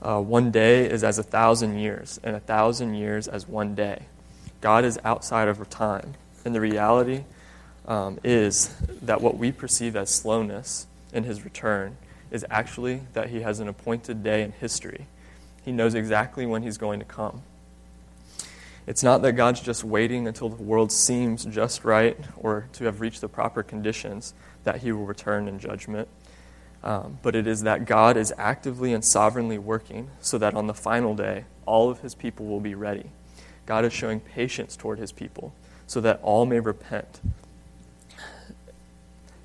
Uh, 0.00 0.20
one 0.20 0.52
day 0.52 0.88
is 0.88 1.02
as 1.02 1.18
a 1.18 1.24
thousand 1.24 1.76
years, 1.76 2.20
and 2.22 2.36
a 2.36 2.40
thousand 2.40 2.94
years 2.94 3.26
as 3.26 3.48
one 3.48 3.74
day. 3.74 4.06
God 4.60 4.84
is 4.84 4.96
outside 5.04 5.48
of 5.48 5.68
time. 5.70 6.14
And 6.44 6.54
the 6.54 6.60
reality 6.60 7.24
um, 7.84 8.20
is 8.22 8.72
that 9.02 9.20
what 9.20 9.36
we 9.36 9.50
perceive 9.50 9.96
as 9.96 10.08
slowness 10.08 10.86
in 11.12 11.24
his 11.24 11.44
return 11.44 11.96
is 12.30 12.46
actually 12.48 13.02
that 13.12 13.30
he 13.30 13.40
has 13.40 13.58
an 13.58 13.66
appointed 13.66 14.22
day 14.22 14.42
in 14.44 14.52
history. 14.52 15.08
He 15.64 15.72
knows 15.72 15.94
exactly 15.94 16.46
when 16.46 16.62
he's 16.62 16.78
going 16.78 17.00
to 17.00 17.04
come. 17.04 17.42
It's 18.86 19.02
not 19.02 19.20
that 19.22 19.32
God's 19.32 19.60
just 19.60 19.82
waiting 19.82 20.28
until 20.28 20.48
the 20.48 20.62
world 20.62 20.92
seems 20.92 21.44
just 21.44 21.84
right 21.84 22.16
or 22.36 22.68
to 22.74 22.84
have 22.84 23.00
reached 23.00 23.20
the 23.20 23.28
proper 23.28 23.64
conditions 23.64 24.32
that 24.68 24.82
he 24.82 24.92
will 24.92 25.06
return 25.06 25.48
in 25.48 25.58
judgment. 25.58 26.08
Um, 26.84 27.18
but 27.22 27.34
it 27.34 27.46
is 27.46 27.62
that 27.62 27.86
God 27.86 28.18
is 28.18 28.34
actively 28.36 28.92
and 28.92 29.02
sovereignly 29.02 29.56
working 29.56 30.10
so 30.20 30.36
that 30.36 30.52
on 30.52 30.66
the 30.66 30.74
final 30.74 31.14
day, 31.14 31.44
all 31.64 31.88
of 31.88 32.00
his 32.00 32.14
people 32.14 32.44
will 32.44 32.60
be 32.60 32.74
ready. 32.74 33.10
God 33.64 33.86
is 33.86 33.94
showing 33.94 34.20
patience 34.20 34.76
toward 34.76 34.98
his 34.98 35.10
people 35.10 35.54
so 35.86 36.02
that 36.02 36.20
all 36.22 36.44
may 36.44 36.60
repent 36.60 37.22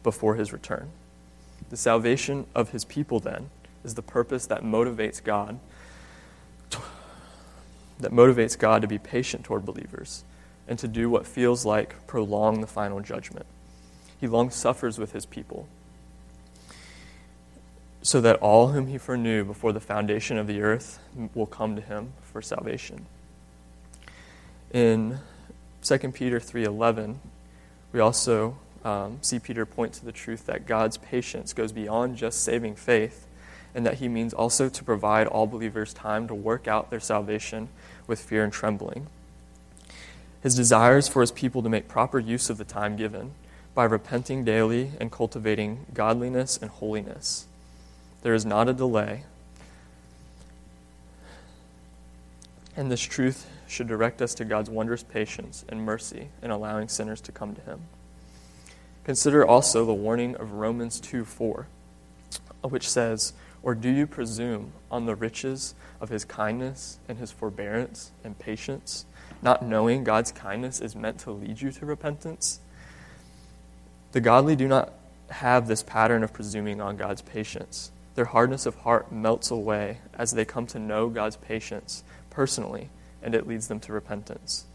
before 0.04 0.36
his 0.36 0.52
return. 0.52 0.90
The 1.70 1.78
salvation 1.78 2.46
of 2.54 2.72
his 2.72 2.84
people, 2.84 3.22
then, 3.22 3.50
is 3.86 3.96
the 3.96 4.02
purpose 4.02 4.46
that 4.48 4.62
motivates 4.62 5.24
God 5.24 5.58
that 7.98 8.12
motivates 8.12 8.60
God 8.60 8.82
to 8.82 8.88
be 8.90 8.98
patient 8.98 9.46
toward 9.46 9.66
believers 9.66 10.26
and 10.68 10.78
to 10.80 10.90
do 10.90 11.10
what 11.10 11.26
feels 11.26 11.64
like 11.64 12.06
prolong 12.08 12.60
the 12.60 12.68
final 12.68 13.00
judgment. 13.00 13.46
He 14.24 14.28
long 14.30 14.52
suffers 14.52 14.98
with 14.98 15.12
his 15.12 15.26
people 15.26 15.68
so 18.02 18.22
that 18.22 18.38
all 18.38 18.70
whom 18.70 18.88
he 18.88 18.98
foreknew 18.98 19.44
before 19.44 19.74
the 19.74 19.82
foundation 19.82 20.38
of 20.38 20.48
the 20.48 20.62
earth 20.62 21.00
will 21.36 21.46
come 21.46 21.76
to 21.76 21.82
him 21.82 22.14
for 22.22 22.42
salvation. 22.42 23.06
In 24.72 25.20
2 25.82 26.14
Peter 26.14 26.40
3:11, 26.40 27.18
we 27.92 28.00
also 28.00 28.56
um, 28.86 29.18
see 29.22 29.40
Peter 29.40 29.66
point 29.66 29.92
to 29.96 30.06
the 30.06 30.14
truth 30.14 30.46
that 30.46 30.68
God's 30.68 30.96
patience 30.96 31.52
goes 31.52 31.74
beyond 31.74 32.16
just 32.16 32.46
saving 32.46 32.78
faith, 32.78 33.28
and 33.76 33.86
that 33.86 33.96
he 33.96 34.08
means 34.08 34.34
also 34.34 34.70
to 34.70 34.84
provide 34.86 35.28
all 35.28 35.48
believers 35.48 35.94
time 35.94 36.30
to 36.30 36.34
work 36.34 36.66
out 36.66 36.90
their 36.90 37.02
salvation 37.02 37.68
with 38.08 38.22
fear 38.22 38.46
and 38.46 38.54
trembling. 38.54 39.08
His 40.42 40.56
desires 40.56 41.10
for 41.10 41.20
his 41.20 41.34
people 41.34 41.62
to 41.62 41.68
make 41.68 41.90
proper 41.90 42.20
use 42.20 42.50
of 42.50 42.58
the 42.58 42.64
time 42.64 42.96
given 42.96 43.34
by 43.76 43.84
repenting 43.86 44.44
daily 44.44 44.92
and 45.00 45.12
cultivating 45.12 45.86
godliness 45.94 46.58
and 46.62 46.70
holiness. 46.70 47.48
There 48.22 48.34
is 48.34 48.46
not 48.46 48.70
a 48.70 48.74
delay. 48.74 49.24
And 52.76 52.92
this 52.92 53.02
truth 53.02 53.50
should 53.68 53.88
direct 53.88 54.22
us 54.22 54.34
to 54.36 54.46
God's 54.46 54.70
wondrous 54.70 55.04
patience 55.04 55.66
and 55.70 55.84
mercy 55.84 56.30
in 56.42 56.52
allowing 56.52 56.88
sinners 56.88 57.22
to 57.22 57.32
come 57.32 57.56
to 57.56 57.62
him. 57.62 57.82
Consider 59.04 59.46
also 59.46 59.86
the 59.86 59.94
warning 59.94 60.36
of 60.36 60.54
Romans 60.54 61.00
2 61.00 61.26
4, 61.26 61.68
which 62.62 62.90
says, 62.90 63.34
Or 63.62 63.76
do 63.76 63.90
you 63.90 64.08
presume 64.08 64.72
on 64.90 65.06
the 65.06 65.16
riches 65.16 65.76
of 66.00 66.10
his 66.10 66.24
kindness 66.24 67.00
and 67.10 67.18
his 67.18 67.32
forbearance 67.32 68.12
and 68.24 68.40
patience, 68.40 69.06
not 69.42 69.64
knowing 69.64 70.04
God's 70.04 70.32
kindness 70.32 70.80
is 70.80 70.96
meant 70.96 71.20
to 71.20 71.32
lead 71.32 71.62
you 71.62 71.72
to 71.72 71.86
repentance? 71.86 72.60
The 74.14 74.22
godly 74.22 74.56
do 74.56 74.68
not 74.68 74.94
have 75.30 75.68
this 75.68 75.82
pattern 75.82 76.24
of 76.24 76.34
presuming 76.34 76.80
on 76.80 76.98
God's 76.98 77.24
patience. 77.24 77.92
Their 78.14 78.26
hardness 78.26 78.68
of 78.68 78.76
heart 78.76 79.12
melts 79.12 79.50
away 79.50 79.98
as 80.14 80.32
they 80.32 80.46
come 80.46 80.68
to 80.68 80.78
know 80.78 81.10
God's 81.10 81.36
patience 81.36 82.04
personally, 82.30 82.90
and 83.24 83.34
it 83.34 83.48
leads 83.48 83.68
them 83.68 83.80
to 83.82 83.92
repentance. 83.92 84.66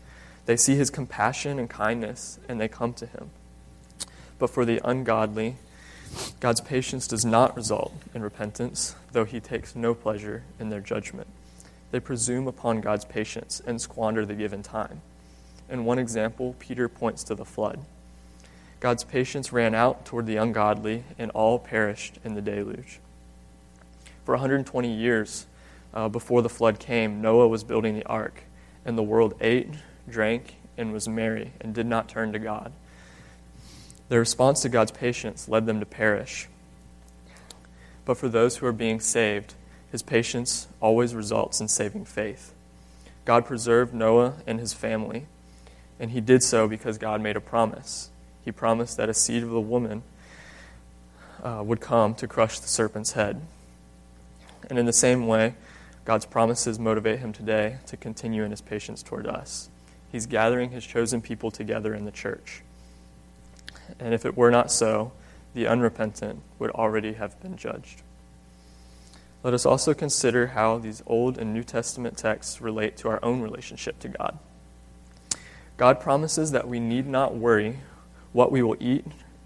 They 0.47 0.57
see 0.57 0.75
his 0.75 0.91
compassion 0.91 1.61
and 1.61 1.71
kindness, 1.71 2.41
and 2.49 2.61
they 2.61 2.67
come 2.67 2.93
to 2.95 3.07
him. 3.07 3.31
But 4.41 4.51
for 4.51 4.65
the 4.65 4.81
ungodly, 4.85 5.55
God's 6.41 6.61
patience 6.61 7.07
does 7.07 7.25
not 7.25 7.55
result 7.55 7.93
in 8.15 8.23
repentance, 8.23 8.97
though 9.13 9.25
he 9.25 9.39
takes 9.39 9.77
no 9.77 9.95
pleasure 9.95 10.43
in 10.59 10.71
their 10.71 10.81
judgment. 10.81 11.29
They 11.93 12.01
presume 12.01 12.49
upon 12.49 12.81
God's 12.81 13.05
patience 13.05 13.63
and 13.65 13.81
squander 13.81 14.27
the 14.27 14.35
given 14.35 14.65
time. 14.65 15.01
In 15.69 15.85
one 15.85 16.01
example, 16.01 16.57
Peter 16.59 16.89
points 16.89 17.23
to 17.25 17.37
the 17.37 17.45
flood. 17.45 17.79
God's 18.81 19.03
patience 19.03 19.53
ran 19.53 19.75
out 19.75 20.05
toward 20.05 20.27
the 20.27 20.37
ungodly, 20.37 21.05
and 21.19 21.31
all 21.33 21.59
perished 21.59 22.19
in 22.25 22.35
the 22.35 22.43
deluge. 22.43 23.01
For 24.25 24.35
120 24.35 24.93
years 24.93 25.47
uh, 25.93 26.09
before 26.09 26.43
the 26.43 26.49
flood 26.49 26.79
came, 26.79 27.21
Noah 27.21 27.49
was 27.49 27.65
building 27.65 27.97
the 27.97 28.07
ark, 28.07 28.45
and 28.85 28.97
the 28.97 29.03
world 29.03 29.35
ate, 29.41 29.71
drank, 30.09 30.57
and 30.77 30.93
was 30.93 31.09
merry, 31.09 31.53
and 31.61 31.75
did 31.75 31.87
not 31.87 32.09
turn 32.09 32.33
to 32.33 32.39
God. 32.39 32.73
Their 34.09 34.21
response 34.21 34.63
to 34.63 34.69
God's 34.69 34.93
patience 34.93 35.49
led 35.49 35.67
them 35.67 35.81
to 35.81 35.87
perish. 35.87 36.49
But 38.05 38.17
for 38.17 38.29
those 38.29 38.59
who 38.59 38.67
are 38.67 38.73
being 38.73 39.01
saved, 39.01 39.55
his 39.91 40.03
patience 40.03 40.69
always 40.81 41.15
results 41.15 41.61
in 41.61 41.69
saving 41.69 42.05
faith. 42.05 42.55
God 43.25 43.45
preserved 43.45 43.93
Noah 43.93 44.35
and 44.47 44.61
his 44.61 44.73
family, 44.73 45.27
and 45.99 46.13
he 46.13 46.21
did 46.21 46.43
so 46.43 46.69
because 46.69 46.97
God 46.97 47.21
made 47.21 47.37
a 47.37 47.41
promise. 47.41 48.11
He 48.49 48.53
promised 48.53 48.97
that 48.97 49.11
a 49.11 49.13
seed 49.13 49.43
of 49.43 49.51
the 49.51 49.61
woman 49.61 50.03
uh, 51.43 51.63
would 51.63 51.83
come 51.83 52.15
to 52.15 52.27
crush 52.27 52.59
the 52.59 52.67
serpent's 52.67 53.13
head. 53.13 53.43
And 54.71 54.79
in 54.79 54.87
the 54.87 54.93
same 54.95 55.27
way, 55.27 55.55
God's 56.07 56.25
promises 56.25 56.79
motivate 56.79 57.19
him 57.19 57.35
today 57.35 57.77
to 57.89 57.99
continue 57.99 58.45
in 58.45 58.51
his 58.51 58.63
patience 58.63 59.03
toward 59.03 59.27
us. 59.27 59.69
He's 60.11 60.25
gathering 60.25 60.71
his 60.71 60.87
chosen 60.87 61.21
people 61.21 61.51
together 61.51 61.93
in 61.93 62.07
the 62.07 62.11
church. 62.11 62.63
And 64.01 64.15
if 64.15 64.25
it 64.25 64.35
were 64.35 64.51
not 64.51 64.73
so, 64.73 65.13
the 65.53 65.67
unrepentant 65.67 66.41
would 66.59 66.71
already 66.71 67.13
have 67.13 67.39
been 67.43 67.59
judged. 67.59 68.01
Let 69.43 69.53
us 69.53 69.67
also 69.67 69.93
consider 69.93 70.47
how 70.47 70.79
these 70.79 71.03
Old 71.07 71.37
and 71.37 71.53
New 71.53 71.65
Testament 71.65 72.17
texts 72.17 72.63
relate 72.63 72.97
to 72.97 73.11
our 73.11 73.23
own 73.23 73.43
relationship 73.43 73.99
to 73.99 74.09
God. 74.09 74.39
God 75.77 76.01
promises 76.01 76.53
that 76.53 76.67
we 76.67 76.81
need 76.81 77.07
not 77.07 77.35
worry 77.35 77.81
what 78.33 78.53
we 78.53 78.63
will 78.63 78.77
eat, 78.81 79.05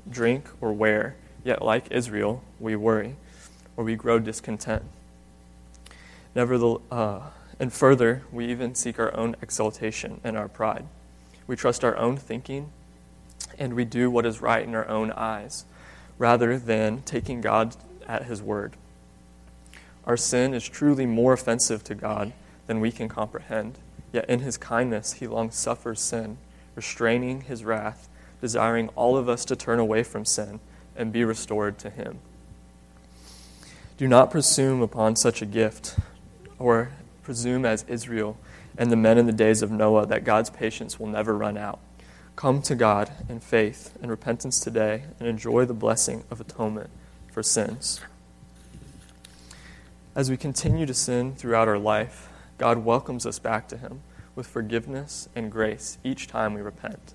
drink, 0.09 0.49
or 0.61 0.73
wear, 0.73 1.17
yet, 1.45 1.63
like 1.63 1.91
Israel, 1.91 2.43
we 2.61 2.77
worry, 2.77 3.17
or 3.77 3.85
we 3.85 3.97
grow 3.97 4.19
discontent. 4.19 4.85
Nevertheless, 6.35 6.83
uh, 6.91 7.21
and 7.61 7.73
further, 7.73 8.23
we 8.33 8.47
even 8.47 8.75
seek 8.75 8.99
our 8.99 9.15
own 9.17 9.37
exaltation 9.41 10.21
and 10.25 10.37
our 10.37 10.49
pride. 10.49 10.87
We 11.47 11.55
trust 11.57 11.85
our 11.85 11.97
own 11.97 12.17
thinking 12.17 12.71
and 13.59 13.75
we 13.75 13.85
do 13.85 14.11
what 14.11 14.27
is 14.27 14.41
right 14.41 14.67
in 14.67 14.75
our 14.75 14.89
own 14.89 15.13
eyes, 15.13 15.65
rather 16.19 16.59
than 16.59 17.03
taking 17.03 17.41
God 17.41 17.77
at 18.07 18.25
His 18.25 18.43
word. 18.43 18.73
Our 20.05 20.17
sin 20.17 20.55
is 20.55 20.69
truly 20.69 21.07
more 21.07 21.33
offensive 21.33 21.85
to 21.85 21.95
God 21.95 22.33
than 22.67 22.81
we 22.81 22.91
can 22.91 23.09
comprehend, 23.09 23.79
yet 24.13 24.29
in 24.29 24.41
His 24.41 24.57
kindness 24.57 25.15
He 25.15 25.27
long 25.27 25.51
suffers 25.51 26.01
sin, 26.01 26.39
restraining 26.75 27.43
His 27.43 27.65
wrath, 27.65 28.09
desiring 28.43 28.89
all 28.97 29.17
of 29.17 29.29
us 29.29 29.45
to 29.47 29.55
turn 29.55 29.79
away 29.79 30.03
from 30.03 30.25
sin 30.25 30.59
and 30.97 31.13
be 31.13 31.25
restored 31.25 31.79
to 31.79 31.89
Him. 31.89 32.19
Do 33.97 34.09
not 34.09 34.33
presume 34.33 34.83
upon 34.83 35.15
such 35.15 35.41
a 35.41 35.47
gift, 35.47 35.97
or 36.59 36.91
presume 37.23 37.65
as 37.65 37.85
Israel 37.87 38.37
and 38.77 38.91
the 38.91 38.97
men 38.97 39.17
in 39.17 39.27
the 39.27 39.33
days 39.33 39.63
of 39.63 39.71
Noah 39.71 40.07
that 40.07 40.25
God's 40.25 40.51
patience 40.51 40.99
will 40.99 41.07
never 41.07 41.39
run 41.39 41.57
out. 41.57 41.79
Come 42.35 42.63
to 42.63 42.75
God 42.75 43.13
in 43.29 43.39
faith 43.39 43.97
and 44.03 44.11
repentance 44.11 44.59
today 44.59 45.05
and 45.21 45.29
enjoy 45.29 45.65
the 45.65 45.73
blessing 45.73 46.25
of 46.29 46.41
atonement 46.41 46.91
for 47.31 47.45
sins. 47.45 48.01
As 50.17 50.31
we 50.31 50.37
continue 50.37 50.85
to 50.85 50.95
sin 50.95 51.37
throughout 51.37 51.69
our 51.69 51.79
life, 51.79 52.29
God 52.59 52.79
welcomes 52.79 53.25
us 53.25 53.39
back 53.39 53.69
to 53.69 53.77
Him 53.77 54.01
with 54.35 54.49
forgiveness 54.49 55.29
and 55.37 55.53
grace 55.53 55.99
each 56.03 56.27
time 56.27 56.55
we 56.55 56.61
repent. 56.61 57.15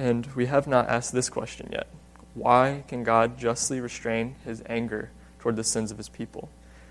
And 0.00 0.24
we 0.34 0.46
have 0.46 0.66
not 0.66 0.88
asked 0.88 1.12
this 1.12 1.28
question 1.28 1.68
yet 1.70 1.86
Why 2.32 2.84
can 2.88 3.04
God 3.04 3.38
justly 3.38 3.80
restrain 3.80 4.36
His 4.46 4.62
anger 4.64 5.10
toward 5.38 5.56
the 5.56 5.64
sins 5.64 5.90
of 5.90 5.98
His 5.98 6.08
people? 6.08 6.48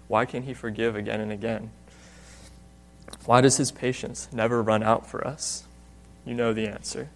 Why 0.07 0.25
can 0.25 0.43
He 0.43 0.53
forgive 0.53 0.95
again 0.95 1.19
and 1.19 1.31
again? 1.31 1.71
Why 3.25 3.41
does 3.41 3.57
His 3.57 3.71
patience 3.71 4.29
never 4.31 4.61
run 4.61 4.83
out 4.83 5.07
for 5.07 5.25
us? 5.25 5.63
You 6.23 6.35
know 6.35 6.53
the 6.53 6.67
answer. 6.67 7.09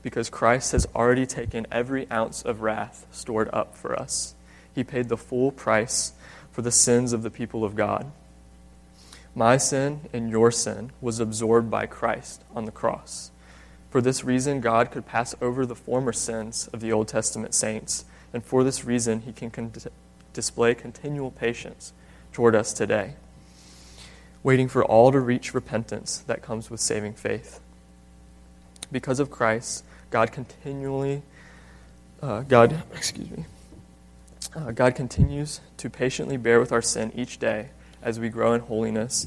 Because 0.00 0.30
Christ 0.30 0.70
has 0.70 0.86
already 0.94 1.26
taken 1.26 1.66
every 1.72 2.08
ounce 2.08 2.42
of 2.42 2.62
wrath 2.62 3.04
stored 3.10 3.50
up 3.52 3.76
for 3.76 3.98
us. 3.98 4.36
He 4.72 4.84
paid 4.84 5.08
the 5.08 5.16
full 5.16 5.50
price 5.50 6.12
for 6.52 6.62
the 6.62 6.70
sins 6.70 7.12
of 7.12 7.24
the 7.24 7.30
people 7.30 7.64
of 7.64 7.74
God. 7.74 8.12
My 9.34 9.56
sin 9.56 10.02
and 10.12 10.30
your 10.30 10.52
sin 10.52 10.92
was 11.00 11.18
absorbed 11.18 11.68
by 11.68 11.86
Christ 11.86 12.44
on 12.54 12.64
the 12.64 12.70
cross. 12.70 13.31
For 13.92 14.00
this 14.00 14.24
reason, 14.24 14.62
God 14.62 14.90
could 14.90 15.04
pass 15.04 15.34
over 15.42 15.66
the 15.66 15.74
former 15.74 16.14
sins 16.14 16.66
of 16.72 16.80
the 16.80 16.90
Old 16.90 17.08
Testament 17.08 17.52
saints, 17.52 18.06
and 18.32 18.42
for 18.42 18.64
this 18.64 18.86
reason, 18.86 19.20
He 19.20 19.34
can 19.34 19.50
con- 19.50 19.70
display 20.32 20.74
continual 20.74 21.30
patience 21.30 21.92
toward 22.32 22.54
us 22.54 22.72
today. 22.72 23.16
waiting 24.42 24.66
for 24.66 24.82
all 24.82 25.12
to 25.12 25.20
reach 25.20 25.52
repentance 25.52 26.18
that 26.26 26.42
comes 26.42 26.70
with 26.70 26.80
saving 26.80 27.12
faith. 27.12 27.60
Because 28.90 29.20
of 29.20 29.30
Christ, 29.30 29.84
God 30.10 30.32
continually, 30.32 31.22
uh, 32.22 32.40
God, 32.40 32.82
excuse 32.94 33.30
me, 33.30 33.44
uh, 34.56 34.70
God 34.70 34.94
continues 34.94 35.60
to 35.76 35.90
patiently 35.90 36.38
bear 36.38 36.58
with 36.58 36.72
our 36.72 36.82
sin 36.82 37.12
each 37.14 37.38
day 37.38 37.68
as 38.00 38.18
we 38.18 38.30
grow 38.30 38.54
in 38.54 38.62
holiness, 38.62 39.26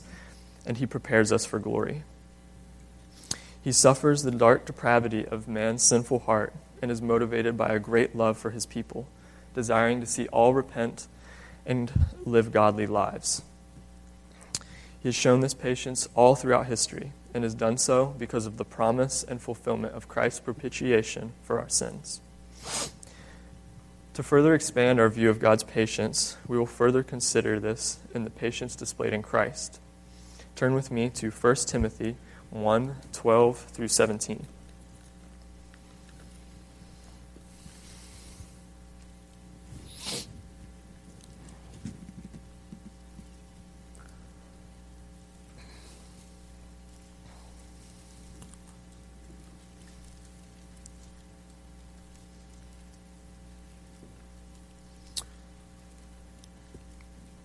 and 0.65 0.77
He 0.77 0.87
prepares 0.87 1.31
us 1.31 1.45
for 1.45 1.59
glory. 1.59 2.01
He 3.65 3.71
suffers 3.71 4.21
the 4.21 4.29
dark 4.29 4.67
depravity 4.67 5.25
of 5.25 5.47
man's 5.47 5.81
sinful 5.81 6.19
heart 6.19 6.53
and 6.83 6.91
is 6.91 7.01
motivated 7.01 7.57
by 7.57 7.69
a 7.69 7.79
great 7.79 8.15
love 8.15 8.37
for 8.37 8.51
His 8.51 8.67
people, 8.67 9.07
desiring 9.55 9.99
to 10.01 10.05
see 10.05 10.27
all 10.27 10.53
repent 10.53 11.07
and 11.65 11.91
live 12.25 12.51
godly 12.51 12.85
lives. 12.85 13.41
He 14.99 15.07
has 15.07 15.15
shown 15.15 15.39
this 15.39 15.55
patience 15.55 16.07
all 16.13 16.35
throughout 16.35 16.67
history 16.67 17.11
and 17.33 17.43
has 17.43 17.55
done 17.55 17.79
so 17.79 18.13
because 18.19 18.45
of 18.45 18.57
the 18.57 18.65
promise 18.65 19.23
and 19.23 19.41
fulfillment 19.41 19.95
of 19.95 20.07
Christ's 20.07 20.41
propitiation 20.41 21.33
for 21.41 21.59
our 21.59 21.67
sins. 21.67 22.21
To 24.13 24.21
further 24.21 24.53
expand 24.53 24.99
our 24.99 25.09
view 25.09 25.31
of 25.31 25.39
God's 25.39 25.63
patience, 25.63 26.37
we 26.47 26.59
will 26.59 26.67
further 26.67 27.01
consider 27.01 27.59
this 27.59 27.97
in 28.13 28.25
the 28.25 28.29
patience 28.29 28.75
displayed 28.75 29.11
in 29.11 29.23
Christ. 29.23 29.79
Turn 30.55 30.75
with 30.75 30.91
me 30.91 31.09
to 31.09 31.31
1 31.31 31.55
Timothy 31.65 32.15
1 32.51 32.95
12 33.11 33.57
through 33.57 33.87
17. 33.87 34.45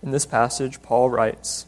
In 0.03 0.13
this 0.13 0.25
passage, 0.25 0.81
Paul 0.81 1.09
writes, 1.09 1.67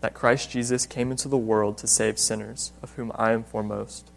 that 0.00 0.14
Christ 0.14 0.50
Jesus 0.50 0.86
came 0.86 1.10
into 1.10 1.28
the 1.28 1.36
world 1.36 1.78
to 1.78 1.86
save 1.86 2.18
sinners, 2.18 2.72
of 2.82 2.92
whom 2.94 3.12
I 3.14 3.32
am 3.32 3.44
foremost. 3.44 4.10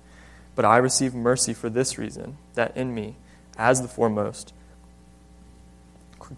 But 0.56 0.65
I 0.65 0.78
receive 0.78 1.13
mercy 1.13 1.54
for 1.54 1.69
this 1.69 1.98
reason, 1.98 2.38
that 2.54 2.76
in 2.78 2.93
me, 2.93 3.15
as 3.58 3.82
the 3.82 3.88
foremost, 3.88 4.54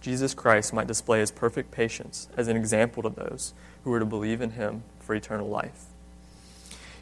Jesus 0.02 0.34
Christ 0.34 0.74
might 0.74 0.88
display 0.88 1.20
his 1.20 1.32
perfect 1.32 1.72
patience 1.72 2.28
as 2.36 2.48
an 2.48 2.58
example 2.58 3.04
to 3.04 3.10
those 3.10 3.54
who 3.84 3.92
were 3.92 4.00
to 4.00 4.06
believe 4.06 4.42
in 4.42 4.52
him 4.52 4.84
for 5.00 5.14
eternal 5.14 5.48
life. 5.48 5.86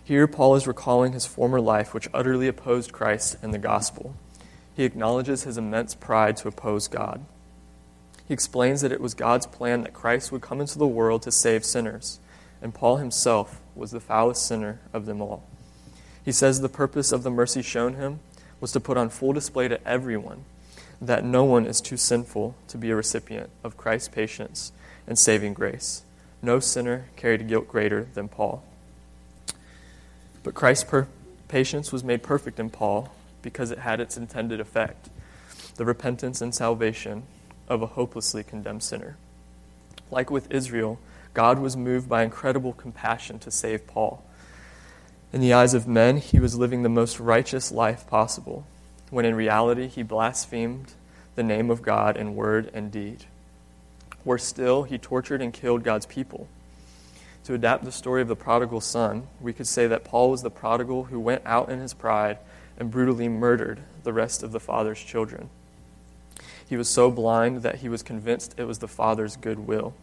Here, 0.03 0.27
Paul 0.27 0.55
is 0.55 0.67
recalling 0.67 1.13
his 1.13 1.25
former 1.25 1.61
life, 1.61 1.93
which 1.93 2.09
utterly 2.13 2.47
opposed 2.47 2.91
Christ 2.91 3.37
and 3.41 3.53
the 3.53 3.57
gospel. 3.57 4.15
He 4.75 4.83
acknowledges 4.83 5.43
his 5.43 5.57
immense 5.57 5.95
pride 5.95 6.35
to 6.37 6.49
oppose 6.49 6.89
God. 6.89 7.23
He 8.27 8.33
explains 8.33 8.81
that 8.81 8.91
it 8.91 9.01
was 9.01 9.13
God's 9.13 9.45
plan 9.45 9.81
that 9.83 9.93
Christ 9.93 10.31
would 10.31 10.41
come 10.41 10.59
into 10.59 10.77
the 10.77 10.87
world 10.87 11.21
to 11.21 11.31
save 11.31 11.63
sinners 11.63 12.19
and 12.63 12.73
Paul 12.73 12.97
himself 12.97 13.59
was 13.75 13.91
the 13.91 13.99
foulest 13.99 14.47
sinner 14.47 14.79
of 14.93 15.05
them 15.05 15.21
all. 15.21 15.43
He 16.23 16.31
says 16.31 16.61
the 16.61 16.69
purpose 16.69 17.11
of 17.11 17.23
the 17.23 17.29
mercy 17.29 17.61
shown 17.61 17.95
him 17.95 18.21
was 18.61 18.71
to 18.71 18.79
put 18.79 18.97
on 18.97 19.09
full 19.09 19.33
display 19.33 19.67
to 19.67 19.85
everyone 19.85 20.45
that 21.01 21.25
no 21.25 21.43
one 21.43 21.65
is 21.65 21.81
too 21.81 21.97
sinful 21.97 22.55
to 22.69 22.77
be 22.77 22.89
a 22.89 22.95
recipient 22.95 23.49
of 23.65 23.75
Christ's 23.75 24.07
patience 24.07 24.71
and 25.05 25.19
saving 25.19 25.53
grace. 25.53 26.03
No 26.41 26.61
sinner 26.61 27.09
carried 27.17 27.41
a 27.41 27.43
guilt 27.43 27.67
greater 27.67 28.07
than 28.13 28.29
Paul. 28.29 28.63
But 30.43 30.53
Christ's 30.53 30.85
per- 30.85 31.07
patience 31.49 31.91
was 31.91 32.05
made 32.05 32.23
perfect 32.23 32.61
in 32.61 32.69
Paul 32.69 33.13
because 33.41 33.71
it 33.71 33.79
had 33.79 33.99
its 33.99 34.15
intended 34.15 34.61
effect 34.61 35.09
the 35.75 35.83
repentance 35.83 36.39
and 36.39 36.53
salvation 36.53 37.23
of 37.67 37.81
a 37.81 37.87
hopelessly 37.87 38.43
condemned 38.43 38.83
sinner. 38.83 39.17
Like 40.11 40.29
with 40.29 40.51
Israel, 40.51 40.99
God 41.33 41.59
was 41.59 41.75
moved 41.75 42.07
by 42.07 42.23
incredible 42.23 42.73
compassion 42.73 43.39
to 43.39 43.51
save 43.51 43.87
Paul. 43.87 44.23
In 45.31 45.41
the 45.41 45.53
eyes 45.53 45.73
of 45.73 45.87
men, 45.87 46.17
he 46.17 46.39
was 46.39 46.55
living 46.57 46.83
the 46.83 46.89
most 46.89 47.19
righteous 47.19 47.71
life 47.71 48.05
possible, 48.07 48.65
when 49.09 49.25
in 49.25 49.35
reality 49.35 49.87
he 49.87 50.03
blasphemed 50.03 50.93
the 51.35 51.43
name 51.43 51.71
of 51.71 51.81
God 51.81 52.17
in 52.17 52.35
word 52.35 52.69
and 52.73 52.91
deed. 52.91 53.25
Worse 54.23 54.43
still, 54.43 54.83
he 54.83 54.97
tortured 54.97 55.41
and 55.41 55.51
killed 55.51 55.83
God's 55.83 56.05
people. 56.05 56.47
To 57.45 57.55
adapt 57.55 57.83
the 57.83 57.91
story 57.91 58.21
of 58.21 58.27
the 58.27 58.35
prodigal 58.35 58.79
son, 58.79 59.27
we 59.41 59.53
could 59.53 59.67
say 59.67 59.87
that 59.87 60.05
Paul 60.05 60.29
was 60.29 60.43
the 60.43 60.51
prodigal 60.51 61.05
who 61.05 61.19
went 61.19 61.41
out 61.45 61.69
in 61.69 61.79
his 61.79 61.93
pride 61.93 62.37
and 62.77 62.91
brutally 62.91 63.27
murdered 63.27 63.79
the 64.03 64.13
rest 64.13 64.43
of 64.43 64.51
the 64.51 64.59
father's 64.59 65.03
children. 65.03 65.49
He 66.67 66.77
was 66.77 66.89
so 66.89 67.11
blind 67.11 67.63
that 67.63 67.77
he 67.77 67.89
was 67.89 68.01
convinced 68.03 68.55
it 68.57 68.63
was 68.63 68.79
the 68.79 68.87
father's 68.87 69.35
good 69.35 69.59
will. 69.67 69.93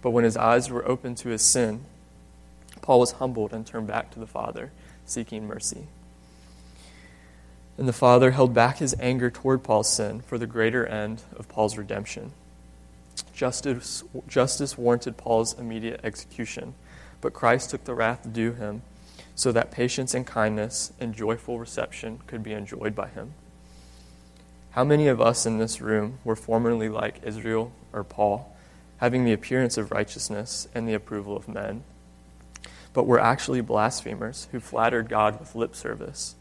But 0.00 0.10
when 0.10 0.24
his 0.24 0.36
eyes 0.36 0.70
were 0.70 0.86
opened 0.86 1.16
to 1.18 1.28
his 1.28 1.42
sin, 1.42 1.84
Paul 2.82 3.00
was 3.00 3.12
humbled 3.12 3.52
and 3.52 3.66
turned 3.66 3.86
back 3.86 4.10
to 4.12 4.18
the 4.18 4.26
Father, 4.26 4.72
seeking 5.04 5.46
mercy. 5.46 5.88
And 7.76 7.86
the 7.86 7.92
Father 7.92 8.32
held 8.32 8.54
back 8.54 8.78
his 8.78 8.94
anger 8.98 9.30
toward 9.30 9.62
Paul's 9.62 9.92
sin 9.92 10.20
for 10.20 10.38
the 10.38 10.46
greater 10.46 10.86
end 10.86 11.22
of 11.36 11.48
Paul's 11.48 11.76
redemption. 11.76 12.32
Justice, 13.32 14.04
justice 14.26 14.76
warranted 14.76 15.16
Paul's 15.16 15.58
immediate 15.58 16.00
execution, 16.02 16.74
but 17.20 17.32
Christ 17.32 17.70
took 17.70 17.84
the 17.84 17.94
wrath 17.94 18.32
due 18.32 18.52
him 18.52 18.82
so 19.34 19.52
that 19.52 19.70
patience 19.70 20.14
and 20.14 20.26
kindness 20.26 20.92
and 20.98 21.14
joyful 21.14 21.58
reception 21.58 22.18
could 22.26 22.42
be 22.42 22.52
enjoyed 22.52 22.94
by 22.94 23.08
him. 23.08 23.34
How 24.70 24.82
many 24.82 25.06
of 25.06 25.20
us 25.20 25.46
in 25.46 25.58
this 25.58 25.80
room 25.80 26.18
were 26.24 26.36
formerly 26.36 26.88
like 26.88 27.22
Israel 27.22 27.72
or 27.92 28.02
Paul? 28.02 28.56
Having 28.98 29.24
the 29.24 29.32
appearance 29.32 29.76
of 29.76 29.90
righteousness 29.90 30.68
and 30.74 30.88
the 30.88 30.94
approval 30.94 31.36
of 31.36 31.48
men, 31.48 31.82
but 32.92 33.06
were 33.06 33.20
actually 33.20 33.60
blasphemers 33.60 34.48
who 34.52 34.60
flattered 34.60 35.08
God 35.08 35.38
with 35.38 35.54
lip 35.54 35.74
service, 35.74 36.34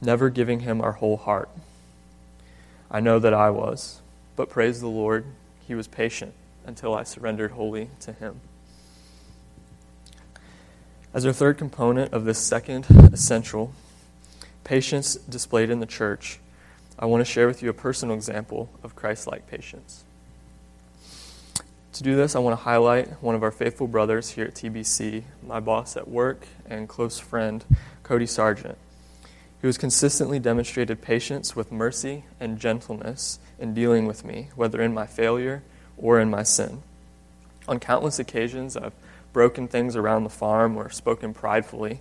never 0.00 0.28
giving 0.28 0.60
him 0.60 0.80
our 0.80 0.92
whole 0.92 1.16
heart. 1.16 1.48
I 2.90 3.00
know 3.00 3.18
that 3.18 3.34
I 3.34 3.50
was, 3.50 4.00
but 4.36 4.50
praise 4.50 4.80
the 4.80 4.88
Lord, 4.88 5.24
he 5.66 5.74
was 5.74 5.88
patient 5.88 6.34
until 6.66 6.94
I 6.94 7.04
surrendered 7.04 7.52
wholly 7.52 7.90
to 8.00 8.12
him. 8.12 8.40
As 11.12 11.24
our 11.24 11.32
third 11.32 11.58
component 11.58 12.12
of 12.12 12.24
this 12.24 12.38
second 12.38 12.86
essential, 13.12 13.72
patience 14.64 15.14
displayed 15.14 15.70
in 15.70 15.78
the 15.78 15.86
church, 15.86 16.40
I 16.98 17.06
want 17.06 17.20
to 17.20 17.30
share 17.30 17.46
with 17.46 17.62
you 17.62 17.70
a 17.70 17.74
personal 17.74 18.16
example 18.16 18.68
of 18.82 18.96
Christ 18.96 19.26
like 19.26 19.46
patience. 19.46 20.04
To 21.94 22.02
do 22.02 22.16
this, 22.16 22.34
I 22.34 22.40
want 22.40 22.58
to 22.58 22.64
highlight 22.64 23.22
one 23.22 23.36
of 23.36 23.44
our 23.44 23.52
faithful 23.52 23.86
brothers 23.86 24.30
here 24.30 24.46
at 24.46 24.54
TBC, 24.54 25.22
my 25.46 25.60
boss 25.60 25.96
at 25.96 26.08
work 26.08 26.48
and 26.68 26.88
close 26.88 27.20
friend, 27.20 27.64
Cody 28.02 28.26
Sargent, 28.26 28.76
who 29.60 29.68
has 29.68 29.78
consistently 29.78 30.40
demonstrated 30.40 31.00
patience 31.00 31.54
with 31.54 31.70
mercy 31.70 32.24
and 32.40 32.58
gentleness 32.58 33.38
in 33.60 33.74
dealing 33.74 34.06
with 34.06 34.24
me, 34.24 34.48
whether 34.56 34.82
in 34.82 34.92
my 34.92 35.06
failure 35.06 35.62
or 35.96 36.18
in 36.18 36.30
my 36.30 36.42
sin. 36.42 36.82
On 37.68 37.78
countless 37.78 38.18
occasions, 38.18 38.76
I've 38.76 38.92
broken 39.32 39.68
things 39.68 39.94
around 39.94 40.24
the 40.24 40.30
farm 40.30 40.76
or 40.76 40.90
spoken 40.90 41.32
pridefully 41.32 42.00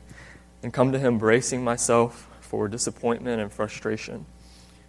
and 0.63 0.73
come 0.73 0.91
to 0.91 0.97
him 0.97 1.19
bracing 1.19 1.63
myself 1.63 2.27
for 2.41 2.67
disappointment 2.67 3.39
and 3.39 3.51
frustration. 3.51 4.25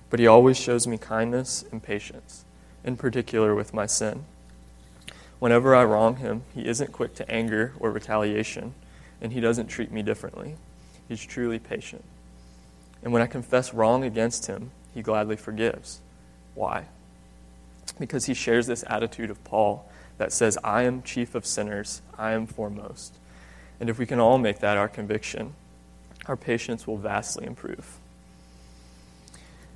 But 0.09 0.19
he 0.19 0.27
always 0.27 0.57
shows 0.57 0.87
me 0.87 0.97
kindness 0.97 1.63
and 1.71 1.83
patience, 1.83 2.47
in 2.83 2.97
particular 2.97 3.55
with 3.55 3.75
my 3.75 3.85
sin. 3.85 4.25
Whenever 5.39 5.75
I 5.75 5.85
wrong 5.85 6.17
him, 6.17 6.43
he 6.55 6.67
isn't 6.67 6.93
quick 6.93 7.15
to 7.17 7.31
anger 7.31 7.75
or 7.79 7.91
retaliation, 7.91 8.75
and 9.21 9.33
he 9.33 9.41
doesn't 9.41 9.67
treat 9.67 9.91
me 9.91 10.03
differently. 10.03 10.57
He's 11.09 11.25
truly 11.25 11.59
patient. 11.59 12.05
And 13.03 13.13
when 13.13 13.23
I 13.23 13.27
confess 13.27 13.75
wrong 13.75 14.05
against 14.05 14.47
him, 14.47 14.71
he 14.95 15.03
gladly 15.03 15.37
forgives. 15.37 16.01
Why? 16.55 16.87
Because 17.99 18.27
he 18.27 18.35
shares 18.35 18.67
this 18.67 18.85
attitude 18.89 19.31
of 19.31 19.43
Paul 19.45 19.91
that 20.19 20.33
says, 20.33 20.57
I 20.65 20.83
am 20.85 21.03
chief 21.03 21.35
of 21.35 21.45
sinners, 21.45 22.01
I 22.17 22.33
am 22.33 22.47
foremost. 22.47 23.15
And 23.81 23.91
if 23.91 23.99
we 23.99 24.07
can 24.07 24.21
all 24.21 24.39
make 24.39 24.61
that 24.61 24.77
our 24.77 24.89
conviction, 24.89 25.55
our 26.27 26.37
patience 26.37 26.87
will 26.87 26.97
vastly 26.97 27.45
improve. 27.45 27.99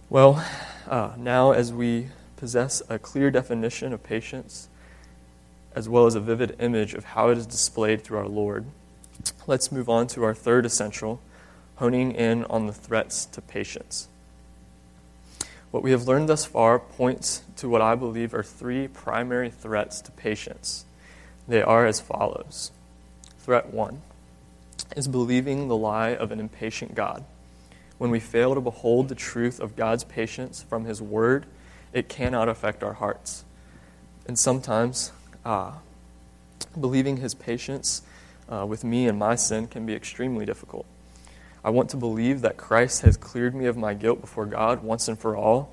Well, 0.08 0.42
uh, 0.88 1.12
now 1.18 1.52
as 1.52 1.72
we 1.72 2.08
possess 2.36 2.80
a 2.88 2.98
clear 2.98 3.30
definition 3.30 3.92
of 3.92 4.02
patience, 4.02 4.68
as 5.78 5.88
well 5.88 6.06
as 6.06 6.16
a 6.16 6.20
vivid 6.20 6.56
image 6.58 6.92
of 6.92 7.04
how 7.04 7.30
it 7.30 7.38
is 7.38 7.46
displayed 7.46 8.02
through 8.02 8.18
our 8.18 8.26
Lord, 8.26 8.64
let's 9.46 9.70
move 9.70 9.88
on 9.88 10.08
to 10.08 10.24
our 10.24 10.34
third 10.34 10.66
essential, 10.66 11.20
honing 11.76 12.10
in 12.10 12.42
on 12.46 12.66
the 12.66 12.72
threats 12.72 13.26
to 13.26 13.40
patience. 13.40 14.08
What 15.70 15.84
we 15.84 15.92
have 15.92 16.08
learned 16.08 16.28
thus 16.28 16.44
far 16.44 16.80
points 16.80 17.42
to 17.58 17.68
what 17.68 17.80
I 17.80 17.94
believe 17.94 18.34
are 18.34 18.42
three 18.42 18.88
primary 18.88 19.50
threats 19.50 20.00
to 20.00 20.10
patience. 20.10 20.84
They 21.46 21.62
are 21.62 21.86
as 21.86 22.00
follows 22.00 22.72
Threat 23.38 23.72
one 23.72 24.02
is 24.96 25.06
believing 25.06 25.68
the 25.68 25.76
lie 25.76 26.10
of 26.12 26.32
an 26.32 26.40
impatient 26.40 26.96
God. 26.96 27.24
When 27.98 28.10
we 28.10 28.18
fail 28.18 28.56
to 28.56 28.60
behold 28.60 29.08
the 29.08 29.14
truth 29.14 29.60
of 29.60 29.76
God's 29.76 30.02
patience 30.02 30.60
from 30.60 30.86
His 30.86 31.00
Word, 31.00 31.46
it 31.92 32.08
cannot 32.08 32.48
affect 32.48 32.82
our 32.82 32.94
hearts. 32.94 33.44
And 34.26 34.36
sometimes, 34.36 35.12
uh, 35.44 35.72
believing 36.78 37.18
His 37.18 37.34
patience 37.34 38.02
uh, 38.50 38.64
with 38.66 38.84
me 38.84 39.06
and 39.06 39.18
my 39.18 39.34
sin 39.34 39.66
can 39.66 39.86
be 39.86 39.94
extremely 39.94 40.46
difficult. 40.46 40.86
I 41.64 41.70
want 41.70 41.90
to 41.90 41.96
believe 41.96 42.40
that 42.42 42.56
Christ 42.56 43.02
has 43.02 43.16
cleared 43.16 43.54
me 43.54 43.66
of 43.66 43.76
my 43.76 43.94
guilt 43.94 44.20
before 44.20 44.46
God 44.46 44.82
once 44.82 45.08
and 45.08 45.18
for 45.18 45.36
all. 45.36 45.70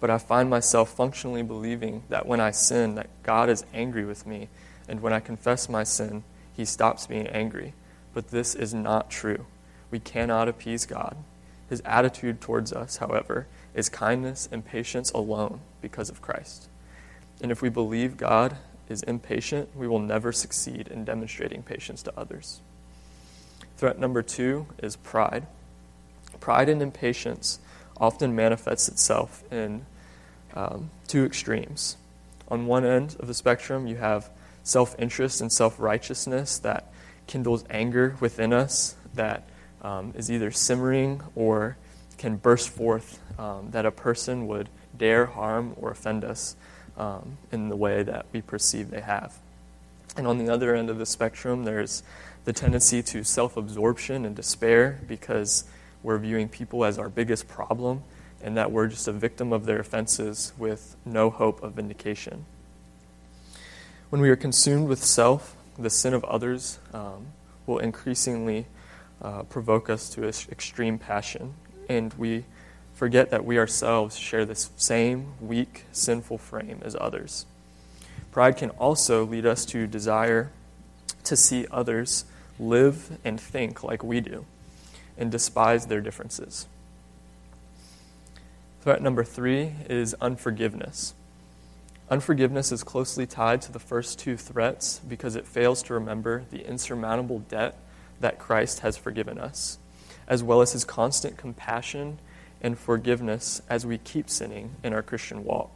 But 0.00 0.08
I 0.08 0.16
find 0.16 0.48
myself 0.48 0.90
functionally 0.94 1.42
believing 1.42 2.02
that 2.08 2.26
when 2.26 2.40
I 2.40 2.50
sin, 2.50 2.94
that 2.94 3.10
God 3.22 3.50
is 3.50 3.66
angry 3.74 4.06
with 4.06 4.26
me, 4.26 4.48
and 4.88 5.02
when 5.02 5.12
I 5.12 5.20
confess 5.20 5.68
my 5.68 5.84
sin, 5.84 6.24
he 6.52 6.64
stops 6.64 7.06
being 7.06 7.26
angry. 7.26 7.74
But 8.14 8.30
this 8.30 8.54
is 8.54 8.72
not 8.72 9.10
true. 9.10 9.44
We 9.90 9.98
cannot 9.98 10.48
appease 10.48 10.86
God. 10.86 11.16
His 11.68 11.82
attitude 11.84 12.40
towards 12.40 12.72
us, 12.72 12.96
however, 12.96 13.46
is 13.74 13.90
kindness 13.90 14.48
and 14.50 14.64
patience 14.64 15.10
alone 15.12 15.60
because 15.82 16.08
of 16.08 16.22
Christ. 16.22 16.69
And 17.42 17.50
if 17.50 17.62
we 17.62 17.68
believe 17.68 18.16
God 18.16 18.56
is 18.88 19.02
impatient, 19.02 19.74
we 19.76 19.88
will 19.88 19.98
never 19.98 20.32
succeed 20.32 20.88
in 20.88 21.04
demonstrating 21.04 21.62
patience 21.62 22.02
to 22.02 22.12
others. 22.18 22.60
Threat 23.76 23.98
number 23.98 24.22
two 24.22 24.66
is 24.82 24.96
pride. 24.96 25.46
Pride 26.40 26.68
and 26.68 26.82
impatience 26.82 27.60
often 27.96 28.34
manifests 28.34 28.88
itself 28.88 29.42
in 29.52 29.86
um, 30.54 30.90
two 31.06 31.24
extremes. 31.24 31.96
On 32.48 32.66
one 32.66 32.84
end 32.84 33.16
of 33.20 33.28
the 33.28 33.34
spectrum, 33.34 33.86
you 33.86 33.96
have 33.96 34.28
self 34.62 34.94
interest 34.98 35.40
and 35.40 35.52
self 35.52 35.78
righteousness 35.78 36.58
that 36.58 36.92
kindles 37.26 37.64
anger 37.70 38.16
within 38.20 38.52
us 38.52 38.96
that 39.14 39.48
um, 39.82 40.12
is 40.16 40.30
either 40.30 40.50
simmering 40.50 41.22
or 41.34 41.76
can 42.18 42.36
burst 42.36 42.68
forth 42.68 43.20
um, 43.38 43.70
that 43.70 43.86
a 43.86 43.90
person 43.90 44.46
would 44.46 44.68
dare 44.96 45.26
harm 45.26 45.72
or 45.76 45.90
offend 45.90 46.24
us 46.24 46.56
um, 47.00 47.38
in 47.50 47.70
the 47.70 47.76
way 47.76 48.02
that 48.02 48.26
we 48.30 48.42
perceive 48.42 48.90
they 48.90 49.00
have. 49.00 49.38
And 50.16 50.26
on 50.26 50.36
the 50.36 50.52
other 50.52 50.76
end 50.76 50.90
of 50.90 50.98
the 50.98 51.06
spectrum, 51.06 51.64
there's 51.64 52.02
the 52.44 52.52
tendency 52.52 53.02
to 53.02 53.24
self 53.24 53.56
absorption 53.56 54.26
and 54.26 54.36
despair 54.36 55.00
because 55.08 55.64
we're 56.02 56.18
viewing 56.18 56.48
people 56.48 56.84
as 56.84 56.98
our 56.98 57.08
biggest 57.08 57.48
problem 57.48 58.02
and 58.42 58.56
that 58.56 58.70
we're 58.70 58.86
just 58.86 59.08
a 59.08 59.12
victim 59.12 59.52
of 59.52 59.64
their 59.64 59.78
offenses 59.78 60.52
with 60.58 60.96
no 61.06 61.30
hope 61.30 61.62
of 61.62 61.72
vindication. 61.72 62.44
When 64.10 64.20
we 64.20 64.28
are 64.28 64.36
consumed 64.36 64.88
with 64.88 65.02
self, 65.02 65.56
the 65.78 65.90
sin 65.90 66.12
of 66.12 66.24
others 66.24 66.78
um, 66.92 67.28
will 67.66 67.78
increasingly 67.78 68.66
uh, 69.22 69.44
provoke 69.44 69.88
us 69.88 70.10
to 70.10 70.26
extreme 70.26 70.98
passion, 70.98 71.54
and 71.88 72.12
we 72.14 72.44
forget 73.00 73.30
that 73.30 73.46
we 73.46 73.58
ourselves 73.58 74.18
share 74.18 74.44
this 74.44 74.68
same 74.76 75.32
weak, 75.40 75.86
sinful 75.90 76.36
frame 76.36 76.82
as 76.84 76.94
others. 77.00 77.46
Pride 78.30 78.58
can 78.58 78.68
also 78.72 79.24
lead 79.24 79.46
us 79.46 79.64
to 79.64 79.86
desire 79.86 80.50
to 81.24 81.34
see 81.34 81.66
others 81.70 82.26
live 82.58 83.16
and 83.24 83.40
think 83.40 83.82
like 83.82 84.04
we 84.04 84.20
do 84.20 84.44
and 85.16 85.32
despise 85.32 85.86
their 85.86 86.02
differences. 86.02 86.66
Threat 88.82 89.00
number 89.00 89.24
three 89.24 89.72
is 89.88 90.14
unforgiveness. 90.20 91.14
Unforgiveness 92.10 92.70
is 92.70 92.84
closely 92.84 93.24
tied 93.24 93.62
to 93.62 93.72
the 93.72 93.78
first 93.78 94.18
two 94.18 94.36
threats 94.36 95.00
because 95.08 95.36
it 95.36 95.46
fails 95.46 95.82
to 95.84 95.94
remember 95.94 96.44
the 96.50 96.68
insurmountable 96.68 97.38
debt 97.38 97.78
that 98.20 98.38
Christ 98.38 98.80
has 98.80 98.98
forgiven 98.98 99.38
us, 99.38 99.78
as 100.28 100.42
well 100.42 100.60
as 100.60 100.72
his 100.72 100.84
constant 100.84 101.38
compassion 101.38 102.18
and 102.60 102.78
forgiveness 102.78 103.62
as 103.68 103.86
we 103.86 103.98
keep 103.98 104.28
sinning 104.28 104.76
in 104.82 104.92
our 104.92 105.02
Christian 105.02 105.44
walk. 105.44 105.70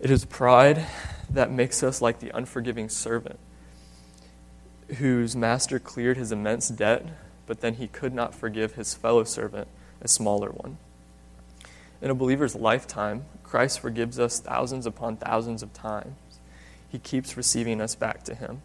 It 0.00 0.10
is 0.10 0.24
pride 0.24 0.86
that 1.28 1.50
makes 1.50 1.82
us 1.82 2.00
like 2.00 2.20
the 2.20 2.30
unforgiving 2.34 2.88
servant 2.88 3.38
whose 4.98 5.36
master 5.36 5.78
cleared 5.78 6.16
his 6.16 6.32
immense 6.32 6.68
debt, 6.68 7.06
but 7.46 7.60
then 7.60 7.74
he 7.74 7.86
could 7.86 8.14
not 8.14 8.34
forgive 8.34 8.74
his 8.74 8.94
fellow 8.94 9.24
servant, 9.24 9.68
a 10.00 10.08
smaller 10.08 10.50
one. 10.50 10.78
In 12.02 12.10
a 12.10 12.14
believer's 12.14 12.54
lifetime, 12.54 13.24
Christ 13.42 13.80
forgives 13.80 14.18
us 14.18 14.40
thousands 14.40 14.86
upon 14.86 15.16
thousands 15.16 15.62
of 15.62 15.72
times. 15.72 16.16
He 16.88 16.98
keeps 16.98 17.36
receiving 17.36 17.80
us 17.80 17.94
back 17.94 18.24
to 18.24 18.34
him. 18.34 18.62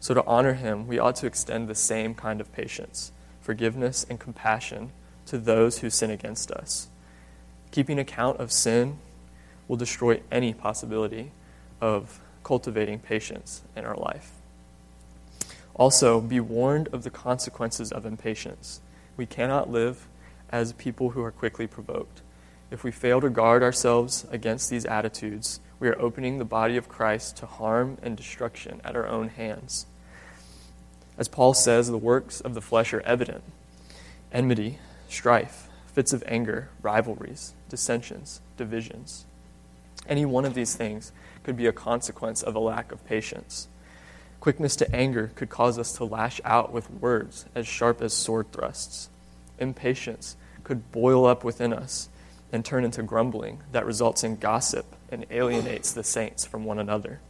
So, 0.00 0.14
to 0.14 0.24
honor 0.24 0.54
him, 0.54 0.86
we 0.86 0.98
ought 0.98 1.16
to 1.16 1.26
extend 1.26 1.68
the 1.68 1.74
same 1.74 2.14
kind 2.14 2.40
of 2.40 2.52
patience, 2.52 3.12
forgiveness, 3.40 4.06
and 4.08 4.20
compassion 4.20 4.92
to 5.26 5.38
those 5.38 5.78
who 5.78 5.90
sin 5.90 6.10
against 6.10 6.50
us. 6.50 6.88
Keeping 7.70 7.98
account 7.98 8.40
of 8.40 8.52
sin 8.52 8.98
will 9.68 9.76
destroy 9.76 10.20
any 10.30 10.54
possibility 10.54 11.32
of 11.80 12.20
cultivating 12.44 12.98
patience 12.98 13.62
in 13.74 13.84
our 13.84 13.96
life. 13.96 14.32
Also, 15.74 16.20
be 16.20 16.40
warned 16.40 16.88
of 16.88 17.02
the 17.02 17.10
consequences 17.10 17.92
of 17.92 18.06
impatience. 18.06 18.80
We 19.16 19.26
cannot 19.26 19.70
live 19.70 20.06
as 20.50 20.72
people 20.72 21.10
who 21.10 21.22
are 21.22 21.32
quickly 21.32 21.66
provoked. 21.66 22.22
If 22.70 22.82
we 22.82 22.90
fail 22.90 23.20
to 23.20 23.28
guard 23.28 23.62
ourselves 23.62 24.26
against 24.30 24.70
these 24.70 24.86
attitudes, 24.86 25.60
we 25.78 25.88
are 25.88 26.00
opening 26.00 26.38
the 26.38 26.44
body 26.44 26.76
of 26.76 26.88
Christ 26.88 27.36
to 27.38 27.46
harm 27.46 27.98
and 28.02 28.16
destruction 28.16 28.80
at 28.84 28.96
our 28.96 29.06
own 29.06 29.28
hands. 29.28 29.86
As 31.18 31.28
Paul 31.28 31.54
says, 31.54 31.88
the 31.88 31.98
works 31.98 32.40
of 32.40 32.54
the 32.54 32.60
flesh 32.60 32.92
are 32.92 33.00
evident 33.02 33.42
enmity, 34.32 34.78
strife, 35.08 35.68
fits 35.86 36.12
of 36.12 36.22
anger, 36.26 36.68
rivalries, 36.82 37.54
dissensions, 37.68 38.40
divisions. 38.56 39.24
Any 40.08 40.24
one 40.24 40.44
of 40.44 40.54
these 40.54 40.74
things 40.74 41.12
could 41.42 41.56
be 41.56 41.66
a 41.66 41.72
consequence 41.72 42.42
of 42.42 42.54
a 42.54 42.60
lack 42.60 42.92
of 42.92 43.04
patience. 43.06 43.68
Quickness 44.40 44.76
to 44.76 44.94
anger 44.94 45.32
could 45.34 45.48
cause 45.48 45.78
us 45.78 45.92
to 45.94 46.04
lash 46.04 46.40
out 46.44 46.72
with 46.72 46.90
words 46.90 47.46
as 47.54 47.66
sharp 47.66 48.02
as 48.02 48.12
sword 48.12 48.52
thrusts. 48.52 49.08
Impatience 49.58 50.36
could 50.64 50.92
boil 50.92 51.24
up 51.24 51.42
within 51.42 51.72
us 51.72 52.08
and 52.52 52.64
turn 52.64 52.84
into 52.84 53.02
grumbling 53.02 53.60
that 53.72 53.86
results 53.86 54.22
in 54.22 54.36
gossip 54.36 54.86
and 55.10 55.26
alienates 55.30 55.92
the 55.92 56.04
saints 56.04 56.44
from 56.44 56.64
one 56.64 56.78
another. 56.78 57.20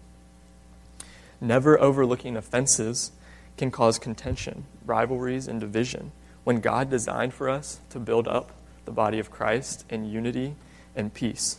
Never 1.41 1.81
overlooking 1.81 2.37
offenses 2.37 3.13
can 3.57 3.71
cause 3.71 3.99
contention, 3.99 4.65
rivalries, 4.85 5.47
and 5.47 5.61
division 5.61 6.13
when 6.47 6.61
God 6.61 6.89
designed 6.89 7.35
for 7.35 7.49
us 7.51 7.81
to 7.91 7.99
build 7.99 8.29
up 8.29 8.53
the 8.85 8.93
body 8.93 9.19
of 9.19 9.33
Christ 9.33 9.85
in 9.91 10.05
unity 10.05 10.55
and 10.95 11.13
peace. 11.13 11.59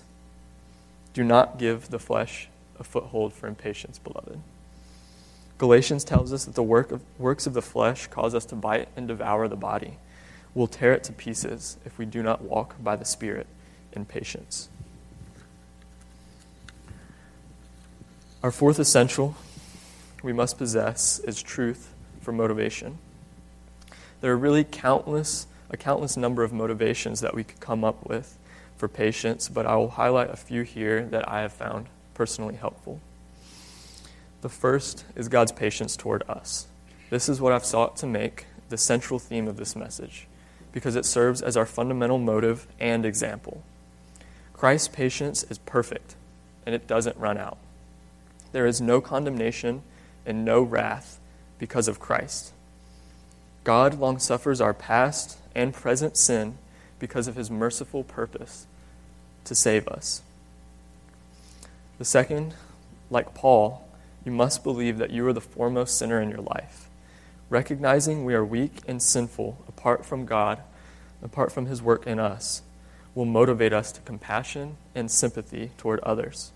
Do 1.11 1.25
not 1.25 1.59
give 1.59 1.89
the 1.89 1.99
flesh 1.99 2.47
a 2.79 2.85
foothold 2.85 3.33
for 3.33 3.47
impatience, 3.47 3.99
beloved. 3.99 4.39
Galatians 5.57 6.05
tells 6.05 6.31
us 6.31 6.45
that 6.45 6.55
the 6.55 6.63
work 6.63 6.93
of, 6.93 7.01
works 7.19 7.45
of 7.45 7.53
the 7.53 7.61
flesh 7.61 8.07
cause 8.07 8.33
us 8.33 8.45
to 8.45 8.55
bite 8.55 8.87
and 8.95 9.09
devour 9.09 9.49
the 9.49 9.57
body. 9.57 9.97
We'll 10.53 10.67
tear 10.67 10.93
it 10.93 11.03
to 11.03 11.11
pieces 11.11 11.75
if 11.83 11.97
we 11.97 12.05
do 12.05 12.23
not 12.23 12.41
walk 12.41 12.81
by 12.81 12.95
the 12.95 13.03
Spirit 13.03 13.47
in 13.91 14.05
patience. 14.05 14.69
Our 18.41 18.51
fourth 18.51 18.79
essential 18.79 19.35
we 20.23 20.31
must 20.31 20.57
possess 20.57 21.19
is 21.19 21.43
truth 21.43 21.93
for 22.21 22.31
motivation. 22.31 22.99
There 24.21 24.31
are 24.31 24.37
really 24.37 24.63
countless, 24.63 25.47
a 25.69 25.77
countless 25.77 26.17
number 26.17 26.43
of 26.43 26.51
motivations 26.51 27.21
that 27.21 27.35
we 27.35 27.43
could 27.43 27.59
come 27.59 27.83
up 27.83 28.05
with 28.05 28.37
for 28.75 28.87
patience, 28.87 29.49
but 29.49 29.65
I 29.65 29.75
will 29.75 29.89
highlight 29.89 30.29
a 30.29 30.37
few 30.37 30.63
here 30.63 31.05
that 31.05 31.27
I 31.29 31.41
have 31.41 31.53
found 31.53 31.87
personally 32.13 32.55
helpful. 32.55 32.99
The 34.41 34.49
first 34.49 35.05
is 35.15 35.29
God's 35.29 35.51
patience 35.51 35.95
toward 35.95 36.23
us. 36.29 36.67
This 37.09 37.29
is 37.29 37.41
what 37.41 37.53
I've 37.53 37.65
sought 37.65 37.97
to 37.97 38.07
make 38.07 38.45
the 38.69 38.77
central 38.77 39.19
theme 39.19 39.47
of 39.47 39.57
this 39.57 39.75
message 39.75 40.27
because 40.71 40.95
it 40.95 41.05
serves 41.05 41.41
as 41.41 41.57
our 41.57 41.65
fundamental 41.65 42.19
motive 42.19 42.67
and 42.79 43.05
example. 43.05 43.63
Christ's 44.53 44.89
patience 44.89 45.43
is 45.43 45.57
perfect 45.59 46.15
and 46.65 46.75
it 46.75 46.87
doesn't 46.87 47.17
run 47.17 47.37
out. 47.37 47.57
There 48.51 48.67
is 48.67 48.81
no 48.81 49.01
condemnation 49.01 49.81
and 50.25 50.43
no 50.43 50.61
wrath 50.61 51.19
because 51.59 51.87
of 51.87 51.99
Christ. 51.99 52.53
God 53.67 53.99
long 53.99 54.17
suffers 54.17 54.61
our 54.61 54.73
past 54.73 55.39
and 55.53 55.73
present 55.73 56.15
sin 56.15 56.57
because 56.99 57.27
of 57.27 57.35
his 57.35 57.51
merciful 57.51 58.01
purpose 58.01 58.65
to 59.43 59.53
save 59.53 59.89
us. 59.89 60.21
The 61.97 62.05
second, 62.05 62.53
like 63.09 63.33
Paul, 63.33 63.85
you 64.23 64.31
must 64.31 64.63
believe 64.63 64.99
that 64.99 65.11
you 65.11 65.27
are 65.27 65.33
the 65.33 65.41
foremost 65.41 65.97
sinner 65.97 66.21
in 66.21 66.29
your 66.29 66.39
life. 66.39 66.87
Recognizing 67.49 68.23
we 68.23 68.33
are 68.35 68.45
weak 68.45 68.71
and 68.87 69.03
sinful 69.03 69.57
apart 69.67 70.05
from 70.05 70.25
God, 70.25 70.61
apart 71.21 71.51
from 71.51 71.65
his 71.65 71.81
work 71.81 72.07
in 72.07 72.19
us, 72.19 72.61
will 73.13 73.25
motivate 73.25 73.73
us 73.73 73.91
to 73.91 73.99
compassion 73.99 74.77
and 74.95 75.11
sympathy 75.11 75.71
toward 75.77 75.99
others. 76.03 76.53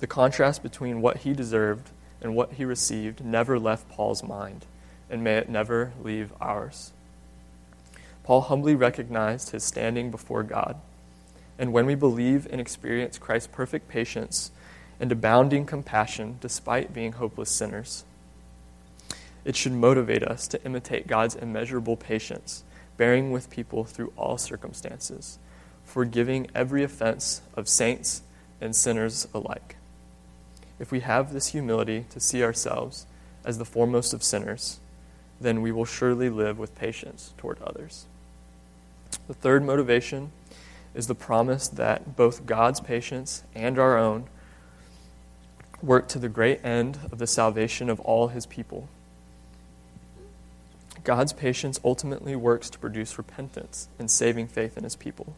The 0.00 0.06
contrast 0.06 0.62
between 0.62 1.00
what 1.00 1.20
he 1.20 1.32
deserved 1.32 1.88
and 2.20 2.36
what 2.36 2.52
he 2.52 2.66
received 2.66 3.24
never 3.24 3.58
left 3.58 3.88
Paul's 3.88 4.22
mind 4.22 4.66
and 5.10 5.24
may 5.24 5.36
it 5.36 5.48
never 5.48 5.92
leave 6.02 6.32
ours. 6.40 6.92
Paul 8.22 8.42
humbly 8.42 8.74
recognized 8.74 9.50
his 9.50 9.64
standing 9.64 10.10
before 10.10 10.42
God. 10.42 10.76
And 11.58 11.72
when 11.72 11.84
we 11.84 11.94
believe 11.94 12.46
and 12.50 12.60
experience 12.60 13.18
Christ's 13.18 13.48
perfect 13.52 13.88
patience 13.88 14.50
and 14.98 15.10
abounding 15.10 15.66
compassion 15.66 16.38
despite 16.40 16.94
being 16.94 17.12
hopeless 17.12 17.50
sinners, 17.50 18.04
it 19.44 19.56
should 19.56 19.72
motivate 19.72 20.22
us 20.22 20.46
to 20.48 20.64
imitate 20.64 21.06
God's 21.06 21.34
immeasurable 21.34 21.96
patience, 21.96 22.62
bearing 22.96 23.30
with 23.30 23.50
people 23.50 23.84
through 23.84 24.12
all 24.16 24.38
circumstances, 24.38 25.38
forgiving 25.84 26.46
every 26.54 26.84
offense 26.84 27.42
of 27.54 27.68
saints 27.68 28.22
and 28.60 28.76
sinners 28.76 29.26
alike. 29.32 29.76
If 30.78 30.92
we 30.92 31.00
have 31.00 31.32
this 31.32 31.48
humility 31.48 32.06
to 32.10 32.20
see 32.20 32.42
ourselves 32.42 33.06
as 33.44 33.58
the 33.58 33.64
foremost 33.64 34.14
of 34.14 34.22
sinners, 34.22 34.80
then 35.40 35.62
we 35.62 35.72
will 35.72 35.84
surely 35.84 36.28
live 36.28 36.58
with 36.58 36.74
patience 36.74 37.32
toward 37.38 37.60
others. 37.62 38.06
The 39.26 39.34
third 39.34 39.64
motivation 39.64 40.32
is 40.94 41.06
the 41.06 41.14
promise 41.14 41.68
that 41.68 42.16
both 42.16 42.46
God's 42.46 42.80
patience 42.80 43.42
and 43.54 43.78
our 43.78 43.96
own 43.96 44.26
work 45.82 46.08
to 46.08 46.18
the 46.18 46.28
great 46.28 46.64
end 46.64 46.98
of 47.10 47.18
the 47.18 47.26
salvation 47.26 47.88
of 47.88 48.00
all 48.00 48.28
his 48.28 48.44
people. 48.46 48.88
God's 51.04 51.32
patience 51.32 51.80
ultimately 51.84 52.36
works 52.36 52.68
to 52.70 52.78
produce 52.78 53.16
repentance 53.16 53.88
and 53.98 54.10
saving 54.10 54.48
faith 54.48 54.76
in 54.76 54.84
his 54.84 54.96
people. 54.96 55.34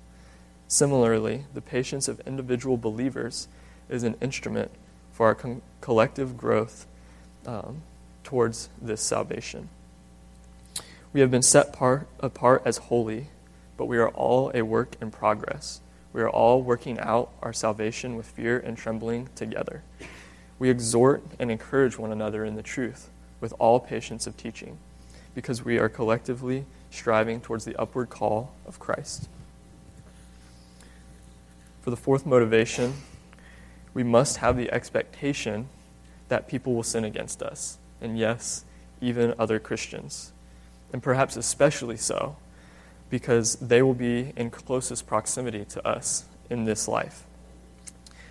Similarly, 0.66 1.44
the 1.54 1.60
patience 1.60 2.08
of 2.08 2.20
individual 2.26 2.76
believers 2.76 3.46
is 3.88 4.02
an 4.02 4.16
instrument 4.20 4.70
for 5.12 5.26
our 5.26 5.34
con- 5.34 5.62
collective 5.80 6.36
growth 6.36 6.86
um, 7.46 7.82
towards 8.24 8.70
this 8.80 9.02
salvation. 9.02 9.68
We 11.12 11.20
have 11.20 11.30
been 11.30 11.42
set 11.42 11.74
part, 11.74 12.08
apart 12.20 12.62
as 12.64 12.78
holy, 12.78 13.26
but 13.76 13.84
we 13.84 13.98
are 13.98 14.08
all 14.08 14.50
a 14.54 14.62
work 14.62 14.96
in 15.00 15.10
progress. 15.10 15.82
We 16.14 16.22
are 16.22 16.30
all 16.30 16.62
working 16.62 16.98
out 16.98 17.30
our 17.42 17.52
salvation 17.52 18.16
with 18.16 18.26
fear 18.26 18.58
and 18.58 18.78
trembling 18.78 19.28
together. 19.34 19.82
We 20.58 20.70
exhort 20.70 21.22
and 21.38 21.50
encourage 21.50 21.98
one 21.98 22.12
another 22.12 22.46
in 22.46 22.56
the 22.56 22.62
truth 22.62 23.10
with 23.40 23.52
all 23.58 23.78
patience 23.78 24.26
of 24.26 24.38
teaching, 24.38 24.78
because 25.34 25.62
we 25.62 25.78
are 25.78 25.88
collectively 25.90 26.64
striving 26.90 27.42
towards 27.42 27.66
the 27.66 27.76
upward 27.76 28.08
call 28.08 28.54
of 28.64 28.78
Christ. 28.78 29.28
For 31.82 31.90
the 31.90 31.96
fourth 31.96 32.24
motivation, 32.24 32.94
we 33.92 34.02
must 34.02 34.38
have 34.38 34.56
the 34.56 34.72
expectation 34.72 35.68
that 36.28 36.48
people 36.48 36.74
will 36.74 36.82
sin 36.82 37.04
against 37.04 37.42
us, 37.42 37.76
and 38.00 38.18
yes, 38.18 38.64
even 39.02 39.34
other 39.38 39.58
Christians 39.58 40.31
and 40.92 41.02
perhaps 41.02 41.36
especially 41.36 41.96
so 41.96 42.36
because 43.10 43.56
they 43.56 43.82
will 43.82 43.94
be 43.94 44.32
in 44.36 44.50
closest 44.50 45.06
proximity 45.06 45.64
to 45.66 45.86
us 45.86 46.24
in 46.48 46.64
this 46.64 46.88
life. 46.88 47.24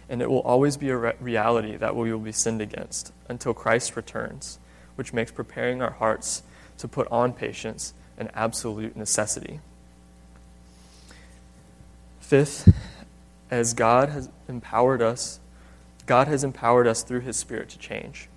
And 0.09 0.21
it 0.21 0.29
will 0.29 0.39
always 0.39 0.75
be 0.75 0.89
a 0.89 0.97
re- 0.97 1.13
reality 1.19 1.77
that 1.77 1.95
we 1.95 2.11
will 2.11 2.19
be 2.19 2.31
sinned 2.31 2.61
against 2.61 3.13
until 3.29 3.53
Christ 3.53 3.95
returns, 3.95 4.59
which 4.95 5.13
makes 5.13 5.31
preparing 5.31 5.81
our 5.81 5.91
hearts 5.91 6.43
to 6.79 6.87
put 6.87 7.07
on 7.11 7.33
patience 7.33 7.93
an 8.17 8.29
absolute 8.33 8.97
necessity. 8.97 9.59
Fifth, 12.19 12.73
as 13.51 13.73
God 13.73 14.09
has 14.09 14.29
empowered 14.47 15.01
us, 15.01 15.39
God 16.07 16.27
has 16.27 16.43
empowered 16.43 16.87
us 16.87 17.03
through 17.03 17.21
his 17.21 17.37
Spirit 17.37 17.69
to 17.69 17.77
change. 17.77 18.29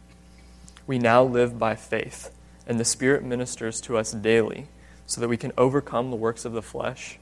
We 0.87 0.99
now 0.99 1.25
live 1.25 1.59
by 1.59 1.75
faith 1.75 2.34
and 2.67 2.81
the 2.81 2.85
Spirit 2.85 3.23
ministers 3.23 3.81
to 3.83 3.97
us 3.97 4.13
daily 4.13 4.69
so 5.07 5.21
that 5.21 5.29
we 5.29 5.37
can 5.37 5.53
overcome 5.59 6.11
the 6.11 6.17
works 6.17 6.45
of 6.45 6.53
the 6.53 6.63
flesh 6.63 7.19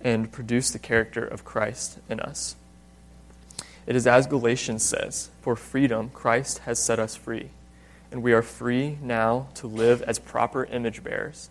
and 0.00 0.32
produce 0.32 0.70
the 0.70 0.78
character 0.78 1.24
of 1.24 1.44
Christ 1.44 1.98
in 2.08 2.20
us. 2.20 2.56
It 3.86 3.96
is 3.96 4.06
as 4.06 4.26
Galatians 4.26 4.82
says 4.82 5.30
For 5.40 5.56
freedom, 5.56 6.10
Christ 6.10 6.58
has 6.60 6.78
set 6.78 6.98
us 6.98 7.16
free, 7.16 7.50
and 8.12 8.22
we 8.22 8.32
are 8.32 8.42
free 8.42 8.98
now 9.02 9.48
to 9.54 9.66
live 9.66 10.02
as 10.02 10.18
proper 10.18 10.64
image 10.66 11.02
bearers, 11.02 11.50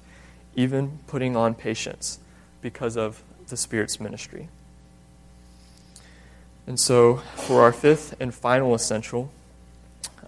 even 0.55 0.99
putting 1.07 1.35
on 1.35 1.55
patience 1.55 2.19
because 2.61 2.97
of 2.97 3.23
the 3.47 3.57
Spirit's 3.57 3.99
ministry. 3.99 4.49
And 6.65 6.79
so, 6.79 7.17
for 7.35 7.61
our 7.61 7.71
fifth 7.71 8.15
and 8.19 8.33
final 8.33 8.75
essential, 8.75 9.31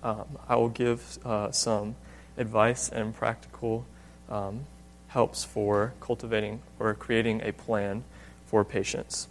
um, 0.02 0.38
I 0.48 0.56
will 0.56 0.70
give 0.70 1.20
uh, 1.26 1.52
some 1.52 1.96
advice 2.40 2.90
and 2.90 3.14
practical 3.14 3.86
um, 4.30 4.62
helps 5.10 5.44
for 5.44 5.94
cultivating 6.00 6.62
or 6.80 6.94
creating 6.94 7.42
a 7.44 7.52
plan 7.52 8.04
for 8.46 8.64
patience. 8.64 9.28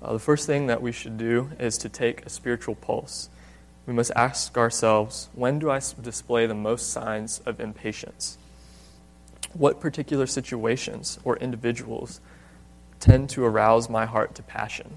Uh, 0.00 0.12
the 0.12 0.18
first 0.18 0.46
thing 0.46 0.66
that 0.66 0.82
we 0.82 0.92
should 0.92 1.18
do 1.18 1.50
is 1.58 1.76
to 1.78 1.88
take 1.88 2.24
a 2.24 2.30
spiritual 2.30 2.74
pulse. 2.74 3.28
We 3.86 3.92
must 3.92 4.12
ask 4.14 4.56
ourselves 4.56 5.28
when 5.34 5.58
do 5.58 5.70
I 5.70 5.80
display 6.00 6.46
the 6.46 6.54
most 6.54 6.90
signs 6.90 7.40
of 7.44 7.60
impatience? 7.60 8.38
What 9.52 9.80
particular 9.80 10.26
situations 10.26 11.18
or 11.24 11.36
individuals 11.36 12.20
tend 13.00 13.28
to 13.30 13.44
arouse 13.44 13.90
my 13.90 14.06
heart 14.06 14.34
to 14.36 14.42
passion? 14.42 14.96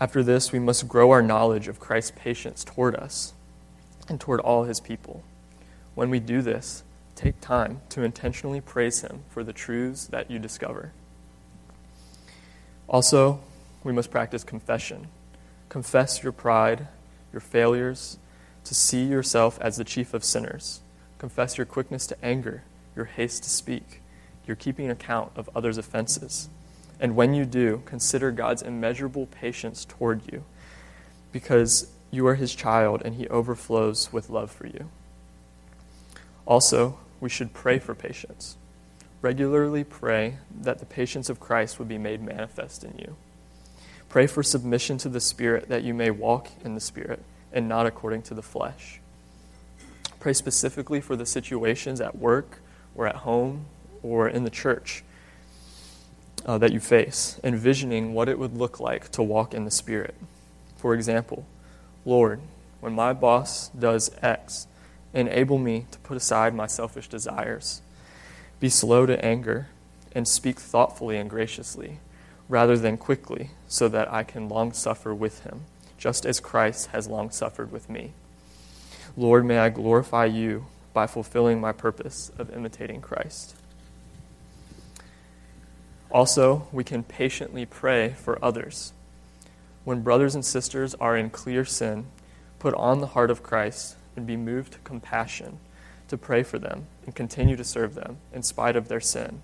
After 0.00 0.22
this, 0.22 0.52
we 0.52 0.58
must 0.58 0.88
grow 0.88 1.10
our 1.10 1.22
knowledge 1.22 1.68
of 1.68 1.80
Christ's 1.80 2.12
patience 2.16 2.64
toward 2.64 2.94
us 2.94 3.32
and 4.08 4.20
toward 4.20 4.40
all 4.40 4.64
his 4.64 4.80
people. 4.80 5.22
When 5.94 6.10
we 6.10 6.20
do 6.20 6.42
this, 6.42 6.82
take 7.14 7.40
time 7.40 7.80
to 7.90 8.02
intentionally 8.02 8.60
praise 8.60 9.00
him 9.00 9.24
for 9.28 9.42
the 9.42 9.52
truths 9.52 10.06
that 10.06 10.30
you 10.30 10.38
discover. 10.38 10.92
Also, 12.88 13.40
we 13.84 13.92
must 13.92 14.10
practice 14.10 14.44
confession. 14.44 15.08
Confess 15.68 16.22
your 16.22 16.32
pride, 16.32 16.88
your 17.32 17.40
failures, 17.40 18.18
to 18.64 18.74
see 18.74 19.04
yourself 19.04 19.58
as 19.60 19.76
the 19.76 19.84
chief 19.84 20.14
of 20.14 20.24
sinners. 20.24 20.80
Confess 21.18 21.58
your 21.58 21.66
quickness 21.66 22.06
to 22.06 22.24
anger, 22.24 22.62
your 22.94 23.06
haste 23.06 23.42
to 23.42 23.50
speak, 23.50 24.00
your 24.46 24.56
keeping 24.56 24.90
account 24.90 25.32
of 25.36 25.50
others' 25.54 25.78
offenses. 25.78 26.48
And 27.00 27.14
when 27.14 27.34
you 27.34 27.44
do, 27.44 27.82
consider 27.84 28.30
God's 28.30 28.62
immeasurable 28.62 29.26
patience 29.26 29.84
toward 29.84 30.22
you, 30.32 30.44
because 31.32 31.90
you 32.10 32.26
are 32.26 32.34
his 32.34 32.54
child, 32.54 33.02
and 33.04 33.14
he 33.14 33.28
overflows 33.28 34.12
with 34.12 34.30
love 34.30 34.50
for 34.50 34.66
you. 34.66 34.88
Also, 36.46 36.98
we 37.20 37.28
should 37.28 37.52
pray 37.52 37.78
for 37.78 37.94
patience. 37.94 38.56
Regularly 39.20 39.84
pray 39.84 40.38
that 40.60 40.78
the 40.78 40.86
patience 40.86 41.28
of 41.28 41.40
Christ 41.40 41.78
would 41.78 41.88
be 41.88 41.98
made 41.98 42.22
manifest 42.22 42.84
in 42.84 42.96
you. 42.98 43.16
Pray 44.08 44.26
for 44.26 44.42
submission 44.42 44.96
to 44.98 45.08
the 45.08 45.20
Spirit 45.20 45.68
that 45.68 45.82
you 45.82 45.92
may 45.92 46.10
walk 46.10 46.48
in 46.64 46.74
the 46.74 46.80
Spirit 46.80 47.22
and 47.52 47.68
not 47.68 47.86
according 47.86 48.22
to 48.22 48.34
the 48.34 48.42
flesh. 48.42 49.00
Pray 50.20 50.32
specifically 50.32 51.00
for 51.00 51.16
the 51.16 51.26
situations 51.26 52.00
at 52.00 52.16
work 52.16 52.60
or 52.94 53.06
at 53.06 53.16
home 53.16 53.66
or 54.02 54.28
in 54.28 54.44
the 54.44 54.50
church 54.50 55.04
uh, 56.46 56.56
that 56.58 56.72
you 56.72 56.80
face, 56.80 57.38
envisioning 57.44 58.14
what 58.14 58.28
it 58.28 58.38
would 58.38 58.56
look 58.56 58.80
like 58.80 59.10
to 59.10 59.22
walk 59.22 59.52
in 59.52 59.64
the 59.64 59.70
Spirit. 59.70 60.14
For 60.76 60.94
example, 60.94 61.44
Lord, 62.04 62.40
when 62.80 62.92
my 62.92 63.12
boss 63.12 63.68
does 63.70 64.10
X, 64.22 64.66
enable 65.12 65.58
me 65.58 65.86
to 65.90 65.98
put 66.00 66.16
aside 66.16 66.54
my 66.54 66.66
selfish 66.66 67.08
desires, 67.08 67.82
be 68.60 68.68
slow 68.68 69.06
to 69.06 69.24
anger, 69.24 69.68
and 70.12 70.26
speak 70.26 70.58
thoughtfully 70.58 71.16
and 71.16 71.28
graciously, 71.28 72.00
rather 72.48 72.76
than 72.76 72.96
quickly, 72.96 73.50
so 73.66 73.88
that 73.88 74.12
I 74.12 74.22
can 74.22 74.48
long 74.48 74.72
suffer 74.72 75.14
with 75.14 75.44
him, 75.44 75.62
just 75.96 76.24
as 76.24 76.40
Christ 76.40 76.88
has 76.88 77.08
long 77.08 77.30
suffered 77.30 77.72
with 77.72 77.90
me. 77.90 78.12
Lord, 79.16 79.44
may 79.44 79.58
I 79.58 79.68
glorify 79.68 80.26
you 80.26 80.66
by 80.92 81.06
fulfilling 81.06 81.60
my 81.60 81.72
purpose 81.72 82.30
of 82.38 82.54
imitating 82.54 83.00
Christ. 83.00 83.54
Also, 86.10 86.68
we 86.72 86.84
can 86.84 87.02
patiently 87.02 87.66
pray 87.66 88.10
for 88.10 88.42
others 88.42 88.92
when 89.88 90.02
brothers 90.02 90.34
and 90.34 90.44
sisters 90.44 90.94
are 90.96 91.16
in 91.16 91.30
clear 91.30 91.64
sin, 91.64 92.04
put 92.58 92.74
on 92.74 93.00
the 93.00 93.06
heart 93.06 93.30
of 93.30 93.42
Christ 93.42 93.96
and 94.16 94.26
be 94.26 94.36
moved 94.36 94.74
to 94.74 94.78
compassion 94.80 95.60
to 96.08 96.18
pray 96.18 96.42
for 96.42 96.58
them 96.58 96.86
and 97.06 97.14
continue 97.14 97.56
to 97.56 97.64
serve 97.64 97.94
them 97.94 98.18
in 98.30 98.42
spite 98.42 98.76
of 98.76 98.88
their 98.88 99.00
sin. 99.00 99.40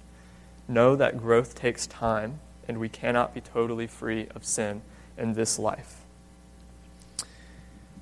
Know 0.69 0.97
that 0.97 1.17
growth 1.17 1.55
takes 1.55 1.87
time, 1.87 2.41
and 2.69 2.77
we 2.77 2.91
cannot 2.91 3.33
be 3.33 3.41
totally 3.41 3.87
free 3.87 4.27
of 4.35 4.45
sin 4.45 4.83
in 5.17 5.33
this 5.33 5.59
life. 5.59 6.03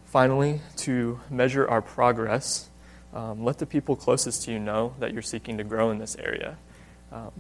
Finally, 0.07 0.62
to 0.78 1.20
measure 1.30 1.68
our 1.68 1.80
progress, 1.80 2.70
um, 3.14 3.45
let 3.45 3.59
the 3.59 3.66
people 3.66 3.95
closest 3.95 4.43
to 4.47 4.53
you 4.53 4.59
know 4.59 4.95
that 4.99 5.12
you're 5.12 5.22
seeking 5.22 5.59
to 5.59 5.64
grow 5.64 5.93
in 5.93 5.99
this 5.99 6.16
area. 6.16 6.57
Um, 7.12 7.30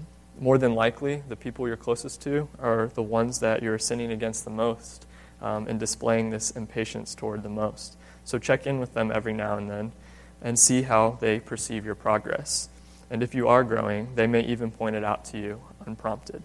more 0.40 0.58
than 0.58 0.74
likely, 0.74 1.22
the 1.28 1.36
people 1.36 1.66
you're 1.66 1.76
closest 1.76 2.22
to 2.22 2.48
are 2.58 2.90
the 2.94 3.02
ones 3.02 3.40
that 3.40 3.62
you're 3.62 3.78
sinning 3.78 4.10
against 4.10 4.44
the 4.44 4.50
most 4.50 5.06
um, 5.40 5.66
and 5.66 5.78
displaying 5.78 6.30
this 6.30 6.50
impatience 6.52 7.14
toward 7.14 7.42
the 7.42 7.48
most. 7.48 7.96
So 8.24 8.38
check 8.38 8.66
in 8.66 8.78
with 8.78 8.94
them 8.94 9.12
every 9.12 9.32
now 9.32 9.56
and 9.56 9.70
then 9.70 9.92
and 10.40 10.58
see 10.58 10.82
how 10.82 11.18
they 11.20 11.38
perceive 11.38 11.84
your 11.84 11.94
progress. 11.94 12.68
And 13.10 13.22
if 13.22 13.34
you 13.34 13.46
are 13.48 13.62
growing, 13.62 14.14
they 14.14 14.26
may 14.26 14.40
even 14.40 14.70
point 14.70 14.96
it 14.96 15.04
out 15.04 15.24
to 15.26 15.38
you 15.38 15.60
unprompted. 15.86 16.42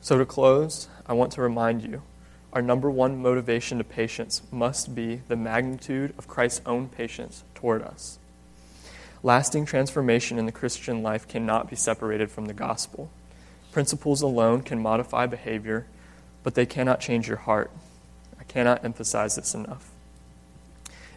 So, 0.00 0.16
to 0.16 0.24
close, 0.24 0.88
I 1.06 1.12
want 1.12 1.32
to 1.32 1.42
remind 1.42 1.82
you 1.82 2.02
our 2.52 2.62
number 2.62 2.90
one 2.90 3.20
motivation 3.20 3.76
to 3.78 3.84
patience 3.84 4.40
must 4.50 4.94
be 4.94 5.16
the 5.28 5.36
magnitude 5.36 6.14
of 6.16 6.28
Christ's 6.28 6.62
own 6.64 6.88
patience 6.88 7.44
toward 7.54 7.82
us. 7.82 8.18
Lasting 9.22 9.66
transformation 9.66 10.38
in 10.38 10.46
the 10.46 10.52
Christian 10.52 11.02
life 11.02 11.26
cannot 11.26 11.68
be 11.68 11.76
separated 11.76 12.30
from 12.30 12.46
the 12.46 12.54
gospel. 12.54 13.10
Principles 13.72 14.22
alone 14.22 14.62
can 14.62 14.80
modify 14.80 15.26
behavior, 15.26 15.86
but 16.42 16.54
they 16.54 16.66
cannot 16.66 17.00
change 17.00 17.28
your 17.28 17.38
heart. 17.38 17.70
I 18.40 18.44
cannot 18.44 18.84
emphasize 18.84 19.34
this 19.36 19.54
enough. 19.54 19.90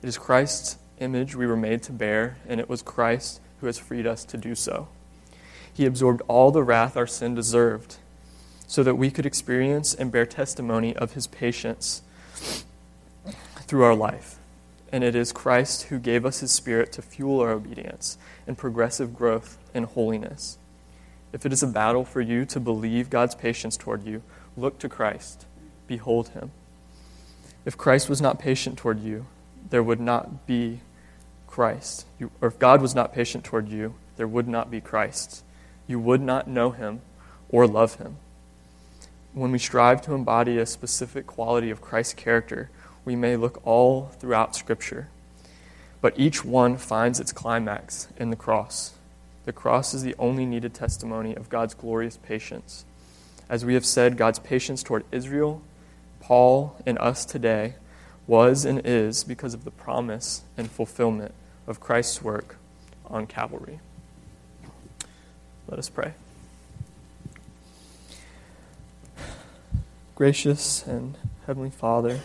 It 0.01 0.07
is 0.07 0.17
Christ's 0.17 0.77
image 0.99 1.35
we 1.35 1.47
were 1.47 1.55
made 1.55 1.83
to 1.83 1.91
bear, 1.91 2.37
and 2.47 2.59
it 2.59 2.67
was 2.67 2.81
Christ 2.81 3.39
who 3.59 3.67
has 3.67 3.77
freed 3.77 4.07
us 4.07 4.25
to 4.25 4.37
do 4.37 4.55
so. 4.55 4.87
He 5.71 5.85
absorbed 5.85 6.21
all 6.27 6.51
the 6.51 6.63
wrath 6.63 6.97
our 6.97 7.07
sin 7.07 7.35
deserved 7.35 7.97
so 8.67 8.83
that 8.83 8.95
we 8.95 9.11
could 9.11 9.25
experience 9.25 9.93
and 9.93 10.11
bear 10.11 10.25
testimony 10.25 10.95
of 10.95 11.13
his 11.13 11.27
patience 11.27 12.01
through 13.67 13.83
our 13.83 13.95
life. 13.95 14.37
And 14.91 15.03
it 15.03 15.15
is 15.15 15.31
Christ 15.31 15.83
who 15.83 15.99
gave 15.99 16.25
us 16.25 16.41
his 16.41 16.51
Spirit 16.51 16.91
to 16.93 17.01
fuel 17.01 17.39
our 17.39 17.51
obedience 17.51 18.17
and 18.45 18.57
progressive 18.57 19.15
growth 19.15 19.57
in 19.73 19.83
holiness. 19.83 20.57
If 21.31 21.45
it 21.45 21.53
is 21.53 21.63
a 21.63 21.67
battle 21.67 22.03
for 22.03 22.19
you 22.19 22.45
to 22.45 22.59
believe 22.59 23.09
God's 23.09 23.35
patience 23.35 23.77
toward 23.77 24.03
you, 24.03 24.21
look 24.57 24.79
to 24.79 24.89
Christ. 24.89 25.45
Behold 25.87 26.29
him. 26.29 26.51
If 27.63 27.77
Christ 27.77 28.09
was 28.09 28.21
not 28.21 28.39
patient 28.39 28.77
toward 28.77 28.99
you, 28.99 29.27
there 29.69 29.83
would 29.83 30.01
not 30.01 30.45
be 30.45 30.81
Christ. 31.47 32.05
You, 32.19 32.31
or 32.41 32.49
if 32.49 32.59
God 32.59 32.81
was 32.81 32.95
not 32.95 33.13
patient 33.13 33.43
toward 33.43 33.69
you, 33.69 33.95
there 34.17 34.27
would 34.27 34.47
not 34.47 34.69
be 34.69 34.81
Christ. 34.81 35.43
You 35.87 35.99
would 35.99 36.21
not 36.21 36.47
know 36.47 36.71
him 36.71 37.01
or 37.49 37.67
love 37.67 37.95
him. 37.95 38.17
When 39.33 39.51
we 39.51 39.59
strive 39.59 40.01
to 40.03 40.13
embody 40.13 40.57
a 40.57 40.65
specific 40.65 41.27
quality 41.27 41.69
of 41.69 41.81
Christ's 41.81 42.15
character, 42.15 42.69
we 43.05 43.15
may 43.15 43.35
look 43.35 43.61
all 43.65 44.07
throughout 44.19 44.55
Scripture. 44.55 45.09
But 46.01 46.19
each 46.19 46.43
one 46.43 46.77
finds 46.77 47.19
its 47.19 47.31
climax 47.31 48.07
in 48.17 48.29
the 48.29 48.35
cross. 48.35 48.93
The 49.45 49.53
cross 49.53 49.93
is 49.93 50.03
the 50.03 50.15
only 50.19 50.45
needed 50.45 50.73
testimony 50.73 51.35
of 51.35 51.49
God's 51.49 51.73
glorious 51.73 52.17
patience. 52.17 52.85
As 53.49 53.65
we 53.65 53.73
have 53.73 53.85
said, 53.85 54.17
God's 54.17 54.39
patience 54.39 54.83
toward 54.83 55.03
Israel, 55.11 55.61
Paul, 56.19 56.75
and 56.85 56.97
us 56.99 57.25
today 57.25 57.75
was 58.27 58.65
and 58.65 58.81
is 58.85 59.23
because 59.23 59.53
of 59.53 59.65
the 59.65 59.71
promise 59.71 60.43
and 60.57 60.69
fulfillment 60.69 61.33
of 61.67 61.79
Christ's 61.79 62.21
work 62.21 62.57
on 63.07 63.27
Calvary. 63.27 63.79
Let 65.67 65.79
us 65.79 65.89
pray. 65.89 66.13
Gracious 70.15 70.85
and 70.85 71.17
Heavenly 71.47 71.71
Father, 71.71 72.19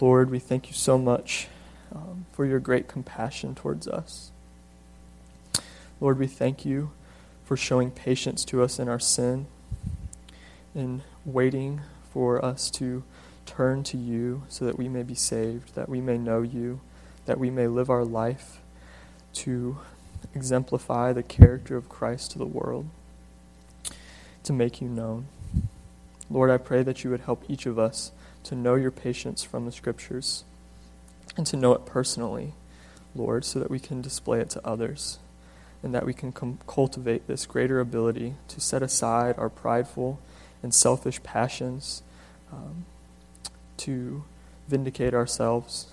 Lord, 0.00 0.30
we 0.30 0.38
thank 0.38 0.68
you 0.68 0.74
so 0.74 0.96
much 0.96 1.48
um, 1.92 2.26
for 2.32 2.46
your 2.46 2.60
great 2.60 2.86
compassion 2.86 3.56
towards 3.56 3.88
us. 3.88 4.30
Lord, 6.00 6.18
we 6.18 6.28
thank 6.28 6.64
you 6.64 6.92
for 7.44 7.56
showing 7.56 7.90
patience 7.90 8.44
to 8.44 8.62
us 8.62 8.78
in 8.78 8.88
our 8.88 9.00
sin 9.00 9.46
and 10.72 11.02
waiting 11.24 11.80
for 12.12 12.44
us 12.44 12.70
to 12.72 13.02
turn 13.44 13.82
to 13.82 13.96
you 13.96 14.42
so 14.48 14.64
that 14.66 14.78
we 14.78 14.88
may 14.88 15.02
be 15.02 15.16
saved, 15.16 15.74
that 15.74 15.88
we 15.88 16.00
may 16.00 16.16
know 16.16 16.42
you, 16.42 16.80
that 17.26 17.40
we 17.40 17.50
may 17.50 17.66
live 17.66 17.90
our 17.90 18.04
life 18.04 18.60
to 19.32 19.78
exemplify 20.32 21.12
the 21.12 21.24
character 21.24 21.76
of 21.76 21.88
Christ 21.88 22.30
to 22.32 22.38
the 22.38 22.46
world, 22.46 22.88
to 24.44 24.52
make 24.52 24.80
you 24.80 24.88
known. 24.88 25.26
Lord, 26.30 26.50
I 26.50 26.58
pray 26.58 26.84
that 26.84 27.02
you 27.02 27.10
would 27.10 27.22
help 27.22 27.42
each 27.48 27.66
of 27.66 27.80
us 27.80 28.12
to 28.48 28.54
know 28.54 28.74
your 28.74 28.90
patience 28.90 29.42
from 29.42 29.64
the 29.64 29.72
Scriptures 29.72 30.44
and 31.36 31.46
to 31.46 31.56
know 31.56 31.72
it 31.72 31.86
personally, 31.86 32.52
Lord, 33.14 33.44
so 33.44 33.58
that 33.58 33.70
we 33.70 33.78
can 33.78 34.02
display 34.02 34.40
it 34.40 34.50
to 34.50 34.66
others 34.66 35.18
and 35.82 35.94
that 35.94 36.04
we 36.04 36.12
can 36.12 36.32
com- 36.32 36.58
cultivate 36.66 37.26
this 37.26 37.46
greater 37.46 37.80
ability 37.80 38.34
to 38.48 38.60
set 38.60 38.82
aside 38.82 39.36
our 39.38 39.48
prideful 39.48 40.20
and 40.62 40.74
selfish 40.74 41.22
passions. 41.22 42.02
Um, 42.52 42.84
to 43.78 44.24
vindicate 44.68 45.14
ourselves. 45.14 45.86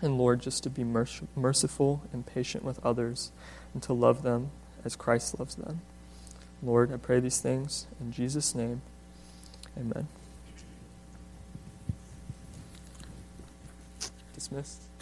And 0.00 0.16
Lord, 0.16 0.40
just 0.40 0.62
to 0.62 0.70
be 0.70 0.84
merciful 0.84 2.02
and 2.12 2.26
patient 2.26 2.64
with 2.64 2.84
others 2.84 3.30
and 3.72 3.82
to 3.82 3.92
love 3.92 4.22
them 4.22 4.50
as 4.84 4.96
Christ 4.96 5.38
loves 5.38 5.56
them. 5.56 5.82
Lord, 6.62 6.92
I 6.92 6.96
pray 6.96 7.20
these 7.20 7.40
things 7.40 7.86
in 8.00 8.12
Jesus' 8.12 8.54
name. 8.54 8.80
Amen. 9.78 10.08
Dismissed. 14.44 14.93